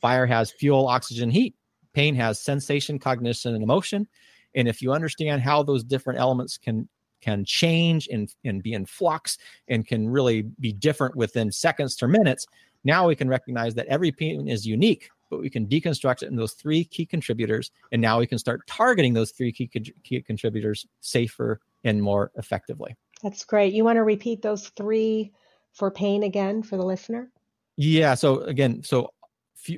Fire 0.00 0.26
has 0.26 0.50
fuel, 0.50 0.86
oxygen, 0.88 1.30
heat. 1.30 1.54
Pain 1.92 2.14
has 2.14 2.40
sensation, 2.40 2.98
cognition, 2.98 3.54
and 3.54 3.62
emotion. 3.62 4.06
And 4.54 4.68
if 4.68 4.82
you 4.82 4.92
understand 4.92 5.42
how 5.42 5.62
those 5.62 5.84
different 5.84 6.18
elements 6.18 6.58
can 6.58 6.88
can 7.20 7.44
change 7.44 8.08
and, 8.10 8.34
and 8.44 8.62
be 8.62 8.72
in 8.72 8.86
flux 8.86 9.36
and 9.68 9.86
can 9.86 10.08
really 10.08 10.42
be 10.58 10.72
different 10.72 11.14
within 11.14 11.52
seconds 11.52 11.94
to 11.96 12.08
minutes, 12.08 12.46
now 12.84 13.06
we 13.06 13.14
can 13.14 13.28
recognize 13.28 13.74
that 13.74 13.86
every 13.88 14.10
pain 14.10 14.48
is 14.48 14.66
unique, 14.66 15.10
but 15.28 15.40
we 15.40 15.50
can 15.50 15.66
deconstruct 15.66 16.22
it 16.22 16.30
in 16.30 16.36
those 16.36 16.54
three 16.54 16.82
key 16.82 17.04
contributors. 17.04 17.70
And 17.92 18.00
now 18.00 18.18
we 18.18 18.26
can 18.26 18.38
start 18.38 18.66
targeting 18.66 19.12
those 19.12 19.32
three 19.32 19.52
key, 19.52 19.68
key 20.02 20.22
contributors 20.22 20.86
safer 21.00 21.60
and 21.84 22.02
more 22.02 22.30
effectively. 22.36 22.96
That's 23.22 23.44
great. 23.44 23.74
You 23.74 23.84
want 23.84 23.96
to 23.96 24.02
repeat 24.02 24.40
those 24.40 24.68
three 24.70 25.32
for 25.72 25.90
pain 25.90 26.22
again 26.22 26.62
for 26.62 26.76
the 26.76 26.84
listener? 26.84 27.30
Yeah. 27.76 28.14
So 28.14 28.40
again, 28.42 28.82
so 28.82 29.12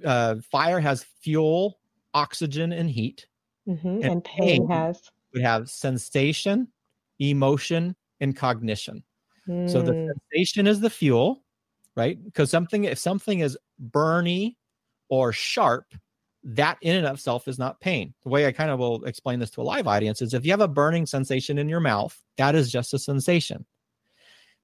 uh, 0.04 0.36
fire 0.50 0.80
has 0.80 1.04
fuel, 1.20 1.78
oxygen, 2.14 2.72
and 2.72 2.88
heat. 2.88 3.26
Mm-hmm. 3.68 3.88
And, 3.88 4.04
and, 4.04 4.24
pain, 4.24 4.48
pain 4.48 4.68
has 4.68 5.10
would 5.32 5.42
have 5.42 5.70
sensation, 5.70 6.68
emotion, 7.18 7.96
and 8.20 8.36
cognition. 8.36 9.02
Mm. 9.48 9.70
So 9.70 9.82
the 9.82 9.92
hmm. 9.92 10.10
sensation 10.30 10.66
is 10.66 10.80
the 10.80 10.90
fuel, 10.90 11.42
right? 11.96 12.22
Because 12.22 12.50
something 12.50 12.84
if 12.84 12.98
something 12.98 13.40
is 13.40 13.58
burny 13.90 14.56
or 15.08 15.32
sharp, 15.32 15.94
that 16.44 16.78
in 16.80 16.96
and 16.96 17.06
of 17.06 17.14
itself 17.16 17.48
is 17.48 17.58
not 17.58 17.80
pain. 17.80 18.14
The 18.22 18.28
way 18.28 18.46
I 18.46 18.52
kind 18.52 18.70
of 18.70 18.78
will 18.78 19.04
explain 19.04 19.38
this 19.38 19.50
to 19.52 19.62
a 19.62 19.64
live 19.64 19.86
audience 19.86 20.22
is 20.22 20.34
if 20.34 20.44
you 20.44 20.52
have 20.52 20.60
a 20.60 20.68
burning 20.68 21.06
sensation 21.06 21.58
in 21.58 21.68
your 21.68 21.80
mouth, 21.80 22.20
that 22.36 22.54
is 22.54 22.70
just 22.70 22.94
a 22.94 22.98
sensation. 22.98 23.64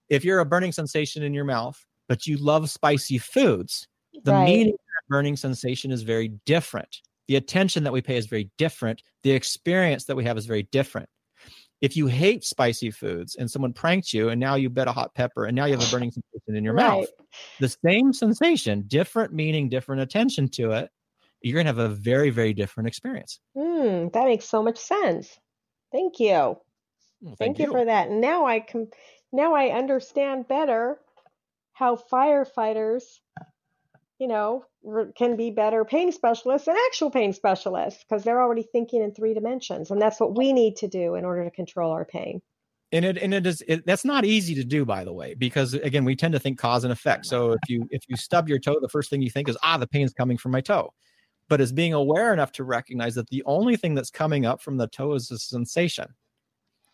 If 0.08 0.24
you're 0.24 0.40
a 0.40 0.46
burning 0.46 0.72
sensation 0.72 1.22
in 1.22 1.34
your 1.34 1.44
mouth, 1.44 1.84
but 2.08 2.26
you 2.26 2.36
love 2.38 2.70
spicy 2.70 3.18
foods, 3.18 3.88
the 4.24 4.32
right. 4.32 4.44
meaning 4.44 4.72
of 4.72 4.78
that 4.78 5.08
burning 5.08 5.36
sensation 5.36 5.90
is 5.90 6.02
very 6.02 6.28
different 6.46 7.02
the 7.28 7.36
attention 7.36 7.84
that 7.84 7.92
we 7.92 8.00
pay 8.00 8.16
is 8.16 8.26
very 8.26 8.50
different 8.58 9.02
the 9.22 9.30
experience 9.30 10.04
that 10.04 10.16
we 10.16 10.24
have 10.24 10.36
is 10.36 10.46
very 10.46 10.64
different 10.72 11.08
if 11.80 11.96
you 11.96 12.06
hate 12.08 12.42
spicy 12.44 12.90
foods 12.90 13.36
and 13.36 13.48
someone 13.48 13.72
pranked 13.72 14.12
you 14.12 14.30
and 14.30 14.40
now 14.40 14.56
you 14.56 14.68
bet 14.68 14.88
a 14.88 14.92
hot 14.92 15.14
pepper 15.14 15.44
and 15.44 15.54
now 15.54 15.64
you 15.64 15.76
have 15.76 15.86
a 15.86 15.90
burning 15.92 16.10
sensation 16.10 16.56
in 16.56 16.64
your 16.64 16.74
right. 16.74 17.00
mouth 17.00 17.08
the 17.60 17.74
same 17.84 18.12
sensation, 18.12 18.84
different 18.86 19.32
meaning, 19.32 19.68
different 19.68 20.02
attention 20.02 20.48
to 20.50 20.72
it, 20.72 20.90
you're 21.42 21.54
going 21.54 21.66
to 21.66 21.80
have 21.80 21.90
a 21.90 21.94
very, 21.94 22.30
very 22.30 22.52
different 22.52 22.88
experience. 22.88 23.40
Mm, 23.56 24.12
that 24.12 24.24
makes 24.24 24.46
so 24.46 24.62
much 24.62 24.78
sense. 24.78 25.38
Thank 25.92 26.20
you. 26.20 26.28
Well, 26.30 26.56
thank, 27.22 27.38
thank 27.38 27.58
you. 27.58 27.66
you 27.66 27.72
for 27.72 27.84
that. 27.84 28.10
Now 28.10 28.46
I 28.46 28.60
can 28.60 28.88
now 29.32 29.54
I 29.54 29.68
understand 29.70 30.48
better 30.48 30.98
how 31.72 31.96
firefighters, 31.96 33.02
you 34.18 34.26
know, 34.26 34.64
can 35.16 35.36
be 35.36 35.50
better 35.50 35.84
pain 35.84 36.10
specialists 36.12 36.66
than 36.66 36.76
actual 36.86 37.10
pain 37.10 37.32
specialists 37.32 38.04
because 38.04 38.24
they're 38.24 38.42
already 38.42 38.62
thinking 38.72 39.02
in 39.02 39.12
three 39.14 39.34
dimensions, 39.34 39.90
and 39.90 40.00
that's 40.00 40.18
what 40.18 40.36
we 40.36 40.52
need 40.52 40.76
to 40.76 40.88
do 40.88 41.14
in 41.14 41.24
order 41.24 41.44
to 41.44 41.50
control 41.50 41.92
our 41.92 42.04
pain. 42.04 42.40
And 42.90 43.04
it 43.04 43.18
and 43.18 43.34
it 43.34 43.46
is 43.46 43.62
it, 43.68 43.84
that's 43.84 44.04
not 44.04 44.24
easy 44.24 44.54
to 44.54 44.64
do 44.64 44.84
by 44.86 45.04
the 45.04 45.12
way 45.12 45.34
because 45.34 45.74
again 45.74 46.04
we 46.06 46.16
tend 46.16 46.32
to 46.32 46.40
think 46.40 46.58
cause 46.58 46.84
and 46.84 46.92
effect. 46.92 47.26
So 47.26 47.52
if 47.52 47.60
you 47.68 47.86
if 47.90 48.02
you 48.08 48.16
stub 48.16 48.48
your 48.48 48.58
toe 48.58 48.78
the 48.80 48.88
first 48.88 49.10
thing 49.10 49.20
you 49.20 49.30
think 49.30 49.48
is 49.48 49.58
ah 49.62 49.76
the 49.76 49.86
pain's 49.86 50.14
coming 50.14 50.38
from 50.38 50.52
my 50.52 50.62
toe. 50.62 50.92
But 51.48 51.60
as 51.60 51.70
being 51.70 51.92
aware 51.92 52.32
enough 52.32 52.52
to 52.52 52.64
recognize 52.64 53.14
that 53.16 53.28
the 53.28 53.42
only 53.44 53.76
thing 53.76 53.94
that's 53.94 54.10
coming 54.10 54.46
up 54.46 54.62
from 54.62 54.78
the 54.78 54.86
toe 54.86 55.14
is 55.14 55.30
a 55.30 55.38
sensation. 55.38 56.06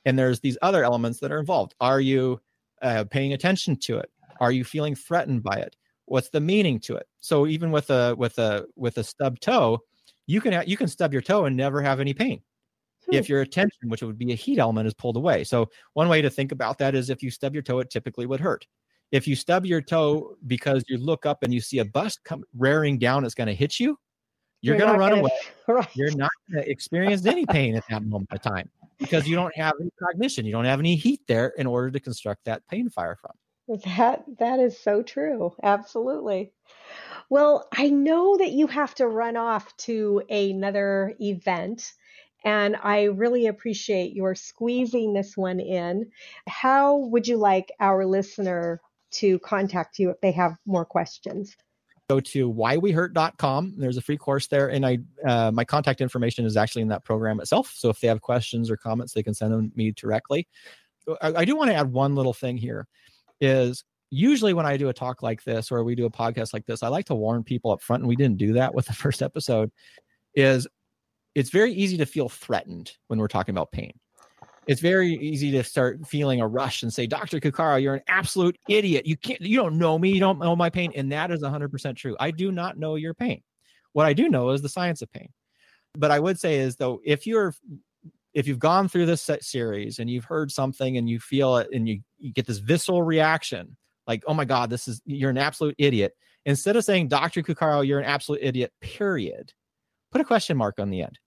And 0.04 0.18
there's 0.18 0.40
these 0.40 0.58
other 0.62 0.84
elements 0.84 1.20
that 1.20 1.32
are 1.32 1.40
involved. 1.40 1.74
Are 1.80 2.00
you 2.00 2.40
uh, 2.82 3.04
paying 3.10 3.32
attention 3.32 3.76
to 3.80 3.98
it? 3.98 4.10
Are 4.40 4.52
you 4.52 4.64
feeling 4.64 4.94
threatened 4.94 5.42
by 5.42 5.56
it 5.56 5.76
what's 6.06 6.28
the 6.28 6.40
meaning 6.40 6.78
to 6.78 6.96
it 6.96 7.06
so 7.20 7.46
even 7.46 7.70
with 7.70 7.90
a 7.90 8.14
with 8.16 8.38
a 8.38 8.66
with 8.76 8.98
a 8.98 9.04
stub 9.04 9.38
toe 9.40 9.80
you 10.26 10.40
can 10.40 10.66
you 10.66 10.76
can 10.76 10.88
stub 10.88 11.12
your 11.12 11.22
toe 11.22 11.46
and 11.46 11.56
never 11.56 11.80
have 11.80 12.00
any 12.00 12.12
pain 12.12 12.40
hmm. 13.06 13.14
if 13.14 13.28
your 13.28 13.40
attention 13.40 13.88
which 13.88 14.02
would 14.02 14.18
be 14.18 14.32
a 14.32 14.36
heat 14.36 14.58
element 14.58 14.86
is 14.86 14.94
pulled 14.94 15.16
away 15.16 15.44
so 15.44 15.68
one 15.94 16.08
way 16.08 16.20
to 16.20 16.30
think 16.30 16.52
about 16.52 16.78
that 16.78 16.94
is 16.94 17.10
if 17.10 17.22
you 17.22 17.30
stub 17.30 17.54
your 17.54 17.62
toe 17.62 17.78
it 17.78 17.90
typically 17.90 18.26
would 18.26 18.40
hurt 18.40 18.66
if 19.12 19.28
you 19.28 19.36
stub 19.36 19.64
your 19.64 19.80
toe 19.80 20.36
because 20.46 20.84
you 20.88 20.98
look 20.98 21.24
up 21.26 21.42
and 21.42 21.52
you 21.54 21.60
see 21.60 21.78
a 21.78 21.84
bus 21.84 22.18
come 22.24 22.44
rearing 22.56 22.98
down 22.98 23.24
it's 23.24 23.34
going 23.34 23.46
to 23.46 23.54
hit 23.54 23.78
you 23.78 23.98
you're, 24.64 24.76
you're 24.76 24.86
going 24.86 24.94
to 24.94 24.98
run 24.98 25.10
gonna, 25.10 25.20
away. 25.20 25.30
Right. 25.68 25.88
You're 25.94 26.16
not 26.16 26.30
going 26.50 26.64
to 26.64 26.70
experience 26.70 27.26
any 27.26 27.44
pain 27.44 27.76
at 27.76 27.84
that 27.90 28.02
moment 28.02 28.32
of 28.32 28.40
time 28.40 28.70
because 28.98 29.28
you 29.28 29.36
don't 29.36 29.54
have 29.56 29.74
any 29.78 29.90
cognition. 30.02 30.46
You 30.46 30.52
don't 30.52 30.64
have 30.64 30.78
any 30.78 30.96
heat 30.96 31.20
there 31.28 31.48
in 31.58 31.66
order 31.66 31.90
to 31.90 32.00
construct 32.00 32.46
that 32.46 32.66
pain 32.68 32.88
fire 32.88 33.16
from. 33.20 33.32
That 33.68 34.24
that 34.38 34.60
is 34.60 34.78
so 34.78 35.02
true. 35.02 35.54
Absolutely. 35.62 36.52
Well, 37.30 37.66
I 37.72 37.88
know 37.88 38.36
that 38.36 38.52
you 38.52 38.66
have 38.66 38.94
to 38.96 39.08
run 39.08 39.36
off 39.36 39.74
to 39.78 40.22
another 40.28 41.14
event 41.20 41.92
and 42.44 42.76
I 42.82 43.04
really 43.04 43.46
appreciate 43.46 44.14
your 44.14 44.34
squeezing 44.34 45.14
this 45.14 45.34
one 45.34 45.60
in. 45.60 46.10
How 46.46 46.96
would 46.96 47.26
you 47.26 47.38
like 47.38 47.72
our 47.80 48.04
listener 48.04 48.82
to 49.12 49.38
contact 49.38 49.98
you 49.98 50.10
if 50.10 50.20
they 50.20 50.32
have 50.32 50.56
more 50.66 50.84
questions? 50.84 51.56
go 52.10 52.20
to 52.20 52.52
whywehurt.com. 52.52 53.74
There's 53.78 53.96
a 53.96 54.02
free 54.02 54.18
course 54.18 54.46
there, 54.48 54.68
and 54.68 54.84
I 54.84 54.98
uh, 55.26 55.50
my 55.50 55.64
contact 55.64 56.00
information 56.00 56.44
is 56.44 56.56
actually 56.56 56.82
in 56.82 56.88
that 56.88 57.04
program 57.04 57.40
itself. 57.40 57.72
So 57.74 57.88
if 57.88 58.00
they 58.00 58.08
have 58.08 58.20
questions 58.20 58.70
or 58.70 58.76
comments, 58.76 59.14
they 59.14 59.22
can 59.22 59.34
send 59.34 59.52
them 59.52 59.72
me 59.74 59.92
directly. 59.92 60.46
I, 61.22 61.34
I 61.36 61.44
do 61.44 61.56
want 61.56 61.70
to 61.70 61.74
add 61.74 61.92
one 61.92 62.14
little 62.14 62.34
thing 62.34 62.56
here. 62.56 62.86
Is 63.44 63.84
usually 64.10 64.54
when 64.54 64.66
I 64.66 64.76
do 64.76 64.88
a 64.88 64.92
talk 64.94 65.22
like 65.22 65.44
this 65.44 65.70
or 65.70 65.82
we 65.84 65.94
do 65.94 66.06
a 66.06 66.10
podcast 66.10 66.52
like 66.52 66.66
this, 66.66 66.82
I 66.82 66.88
like 66.88 67.06
to 67.06 67.14
warn 67.14 67.44
people 67.44 67.70
up 67.70 67.82
front, 67.82 68.02
and 68.02 68.08
we 68.08 68.16
didn't 68.16 68.38
do 68.38 68.54
that 68.54 68.74
with 68.74 68.86
the 68.86 68.92
first 68.92 69.22
episode. 69.22 69.70
Is 70.34 70.66
it's 71.34 71.50
very 71.50 71.72
easy 71.72 71.96
to 71.98 72.06
feel 72.06 72.28
threatened 72.28 72.92
when 73.08 73.18
we're 73.18 73.28
talking 73.28 73.54
about 73.54 73.72
pain 73.72 73.92
it's 74.66 74.80
very 74.80 75.14
easy 75.14 75.50
to 75.52 75.62
start 75.62 76.06
feeling 76.06 76.40
a 76.40 76.46
rush 76.46 76.82
and 76.82 76.92
say, 76.92 77.06
Dr. 77.06 77.40
Cuccaro, 77.40 77.80
you're 77.80 77.94
an 77.94 78.02
absolute 78.08 78.56
idiot. 78.68 79.06
You 79.06 79.16
can't, 79.16 79.40
you 79.40 79.56
don't 79.56 79.78
know 79.78 79.98
me. 79.98 80.10
You 80.10 80.20
don't 80.20 80.38
know 80.38 80.56
my 80.56 80.70
pain. 80.70 80.92
And 80.94 81.12
that 81.12 81.30
is 81.30 81.42
100% 81.42 81.96
true. 81.96 82.16
I 82.18 82.30
do 82.30 82.50
not 82.50 82.78
know 82.78 82.94
your 82.94 83.14
pain. 83.14 83.42
What 83.92 84.06
I 84.06 84.12
do 84.12 84.28
know 84.28 84.50
is 84.50 84.62
the 84.62 84.68
science 84.68 85.02
of 85.02 85.12
pain. 85.12 85.28
But 85.96 86.10
I 86.10 86.18
would 86.18 86.38
say 86.38 86.58
is 86.58 86.76
though, 86.76 87.00
if 87.04 87.26
you're, 87.26 87.54
if 88.34 88.46
you've 88.46 88.58
gone 88.58 88.88
through 88.88 89.06
this 89.06 89.30
series 89.40 89.98
and 89.98 90.10
you've 90.10 90.24
heard 90.24 90.50
something 90.50 90.96
and 90.96 91.08
you 91.08 91.20
feel 91.20 91.56
it 91.56 91.68
and 91.72 91.88
you, 91.88 92.00
you 92.18 92.32
get 92.32 92.46
this 92.46 92.58
visceral 92.58 93.02
reaction, 93.02 93.76
like, 94.06 94.22
oh 94.26 94.34
my 94.34 94.44
God, 94.44 94.70
this 94.70 94.88
is, 94.88 95.00
you're 95.06 95.30
an 95.30 95.38
absolute 95.38 95.76
idiot. 95.78 96.14
Instead 96.44 96.76
of 96.76 96.84
saying, 96.84 97.08
Dr. 97.08 97.42
Cuccaro, 97.42 97.86
you're 97.86 98.00
an 98.00 98.04
absolute 98.04 98.40
idiot, 98.42 98.72
period, 98.80 99.52
put 100.12 100.20
a 100.20 100.24
question 100.24 100.56
mark 100.56 100.78
on 100.78 100.90
the 100.90 101.02
end 101.02 101.18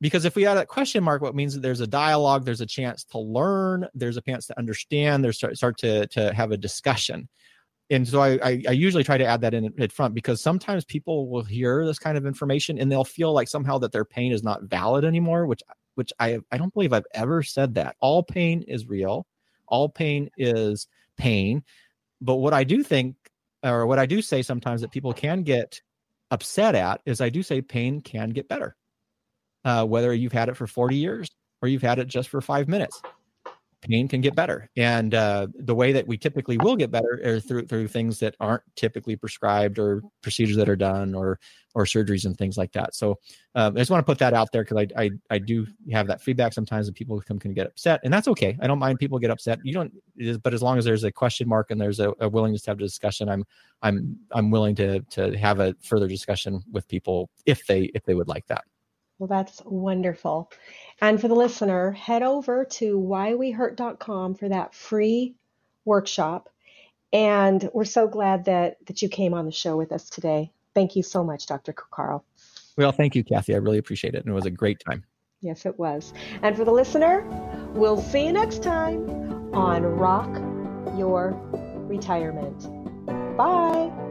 because 0.00 0.24
if 0.24 0.34
we 0.34 0.46
add 0.46 0.56
a 0.56 0.66
question 0.66 1.04
mark 1.04 1.22
what 1.22 1.34
means 1.34 1.54
that 1.54 1.60
there's 1.60 1.80
a 1.80 1.86
dialogue 1.86 2.44
there's 2.44 2.60
a 2.60 2.66
chance 2.66 3.04
to 3.04 3.18
learn 3.18 3.86
there's 3.94 4.16
a 4.16 4.22
chance 4.22 4.46
to 4.46 4.58
understand 4.58 5.22
there's 5.22 5.36
start, 5.36 5.56
start 5.56 5.78
to 5.78 6.06
to 6.08 6.32
have 6.32 6.50
a 6.52 6.56
discussion 6.56 7.28
and 7.92 8.06
so 8.06 8.20
I, 8.20 8.38
I, 8.42 8.62
I 8.68 8.70
usually 8.70 9.02
try 9.02 9.18
to 9.18 9.26
add 9.26 9.40
that 9.40 9.52
in 9.52 9.72
at 9.80 9.90
front 9.90 10.14
because 10.14 10.40
sometimes 10.40 10.84
people 10.84 11.28
will 11.28 11.42
hear 11.42 11.84
this 11.84 11.98
kind 11.98 12.16
of 12.16 12.24
information 12.24 12.78
and 12.78 12.90
they'll 12.90 13.04
feel 13.04 13.32
like 13.32 13.48
somehow 13.48 13.78
that 13.78 13.90
their 13.90 14.04
pain 14.04 14.32
is 14.32 14.42
not 14.42 14.62
valid 14.64 15.04
anymore 15.04 15.46
which 15.46 15.62
which 16.00 16.14
i 16.18 16.38
i 16.50 16.56
don't 16.56 16.72
believe 16.72 16.94
i've 16.94 17.12
ever 17.12 17.42
said 17.42 17.74
that. 17.74 17.94
All 18.00 18.22
pain 18.22 18.62
is 18.62 18.86
real. 18.86 19.26
All 19.68 19.86
pain 19.90 20.30
is 20.38 20.88
pain. 21.18 21.62
But 22.22 22.36
what 22.36 22.54
i 22.54 22.64
do 22.64 22.82
think 22.82 23.16
or 23.62 23.86
what 23.86 23.98
i 23.98 24.06
do 24.06 24.22
say 24.22 24.40
sometimes 24.40 24.80
that 24.80 24.92
people 24.92 25.12
can 25.12 25.42
get 25.42 25.82
upset 26.30 26.74
at 26.74 27.02
is 27.04 27.20
i 27.20 27.28
do 27.28 27.42
say 27.42 27.60
pain 27.60 28.00
can 28.00 28.30
get 28.30 28.48
better. 28.48 28.74
Uh, 29.62 29.84
whether 29.84 30.14
you've 30.14 30.32
had 30.32 30.48
it 30.48 30.56
for 30.56 30.66
40 30.66 30.96
years 30.96 31.28
or 31.60 31.68
you've 31.68 31.82
had 31.82 31.98
it 31.98 32.08
just 32.08 32.30
for 32.30 32.40
five 32.40 32.66
minutes. 32.66 33.02
Pain 33.82 34.08
can 34.08 34.20
get 34.20 34.34
better, 34.34 34.68
and 34.76 35.14
uh, 35.14 35.46
the 35.54 35.74
way 35.74 35.92
that 35.92 36.06
we 36.06 36.18
typically 36.18 36.58
will 36.58 36.76
get 36.76 36.90
better 36.90 37.16
is 37.16 37.44
through 37.44 37.66
through 37.66 37.88
things 37.88 38.18
that 38.18 38.34
aren't 38.38 38.62
typically 38.76 39.16
prescribed 39.16 39.78
or 39.78 40.02
procedures 40.20 40.56
that 40.56 40.68
are 40.68 40.76
done 40.76 41.14
or 41.14 41.38
or 41.74 41.84
surgeries 41.84 42.26
and 42.26 42.36
things 42.36 42.58
like 42.58 42.72
that. 42.72 42.94
So 42.94 43.18
um, 43.54 43.74
I 43.76 43.80
just 43.80 43.90
want 43.90 44.04
to 44.04 44.10
put 44.10 44.18
that 44.18 44.34
out 44.34 44.48
there 44.52 44.64
because 44.64 44.86
I, 44.96 45.02
I 45.02 45.10
I 45.30 45.38
do 45.38 45.66
have 45.92 46.06
that 46.08 46.20
feedback 46.20 46.52
sometimes, 46.52 46.88
and 46.88 46.94
people 46.94 47.18
come 47.22 47.38
can 47.38 47.54
get 47.54 47.66
upset, 47.66 48.00
and 48.04 48.12
that's 48.12 48.28
okay. 48.28 48.54
I 48.60 48.66
don't 48.66 48.78
mind 48.78 48.98
people 48.98 49.18
get 49.18 49.30
upset. 49.30 49.58
You 49.64 49.72
don't, 49.72 50.42
but 50.42 50.52
as 50.52 50.62
long 50.62 50.76
as 50.76 50.84
there's 50.84 51.04
a 51.04 51.12
question 51.12 51.48
mark 51.48 51.70
and 51.70 51.80
there's 51.80 52.00
a, 52.00 52.12
a 52.20 52.28
willingness 52.28 52.62
to 52.62 52.72
have 52.72 52.78
a 52.78 52.82
discussion, 52.82 53.30
I'm 53.30 53.44
I'm 53.80 54.16
I'm 54.32 54.50
willing 54.50 54.74
to 54.76 55.00
to 55.00 55.38
have 55.38 55.58
a 55.58 55.74
further 55.82 56.06
discussion 56.06 56.62
with 56.70 56.86
people 56.86 57.30
if 57.46 57.66
they 57.66 57.84
if 57.94 58.04
they 58.04 58.14
would 58.14 58.28
like 58.28 58.46
that. 58.48 58.64
Well, 59.20 59.28
that's 59.28 59.60
wonderful. 59.66 60.50
And 61.02 61.20
for 61.20 61.28
the 61.28 61.34
listener, 61.34 61.92
head 61.92 62.22
over 62.22 62.64
to 62.64 62.98
whywehurt.com 62.98 64.34
for 64.36 64.48
that 64.48 64.74
free 64.74 65.36
workshop. 65.84 66.48
And 67.12 67.68
we're 67.74 67.84
so 67.84 68.08
glad 68.08 68.46
that 68.46 68.78
that 68.86 69.02
you 69.02 69.10
came 69.10 69.34
on 69.34 69.44
the 69.44 69.52
show 69.52 69.76
with 69.76 69.92
us 69.92 70.08
today. 70.08 70.52
Thank 70.74 70.96
you 70.96 71.02
so 71.02 71.22
much, 71.22 71.46
Dr. 71.46 71.74
Cuccaro. 71.74 72.22
Well, 72.78 72.92
thank 72.92 73.14
you, 73.14 73.22
Kathy. 73.22 73.54
I 73.54 73.58
really 73.58 73.76
appreciate 73.76 74.14
it. 74.14 74.24
And 74.24 74.28
it 74.28 74.34
was 74.34 74.46
a 74.46 74.50
great 74.50 74.82
time. 74.88 75.04
Yes, 75.42 75.66
it 75.66 75.78
was. 75.78 76.14
And 76.42 76.56
for 76.56 76.64
the 76.64 76.72
listener, 76.72 77.22
we'll 77.74 78.00
see 78.00 78.24
you 78.24 78.32
next 78.32 78.62
time 78.62 79.06
on 79.52 79.82
Rock 79.82 80.34
Your 80.96 81.38
Retirement. 81.88 82.68
Bye. 83.36 84.09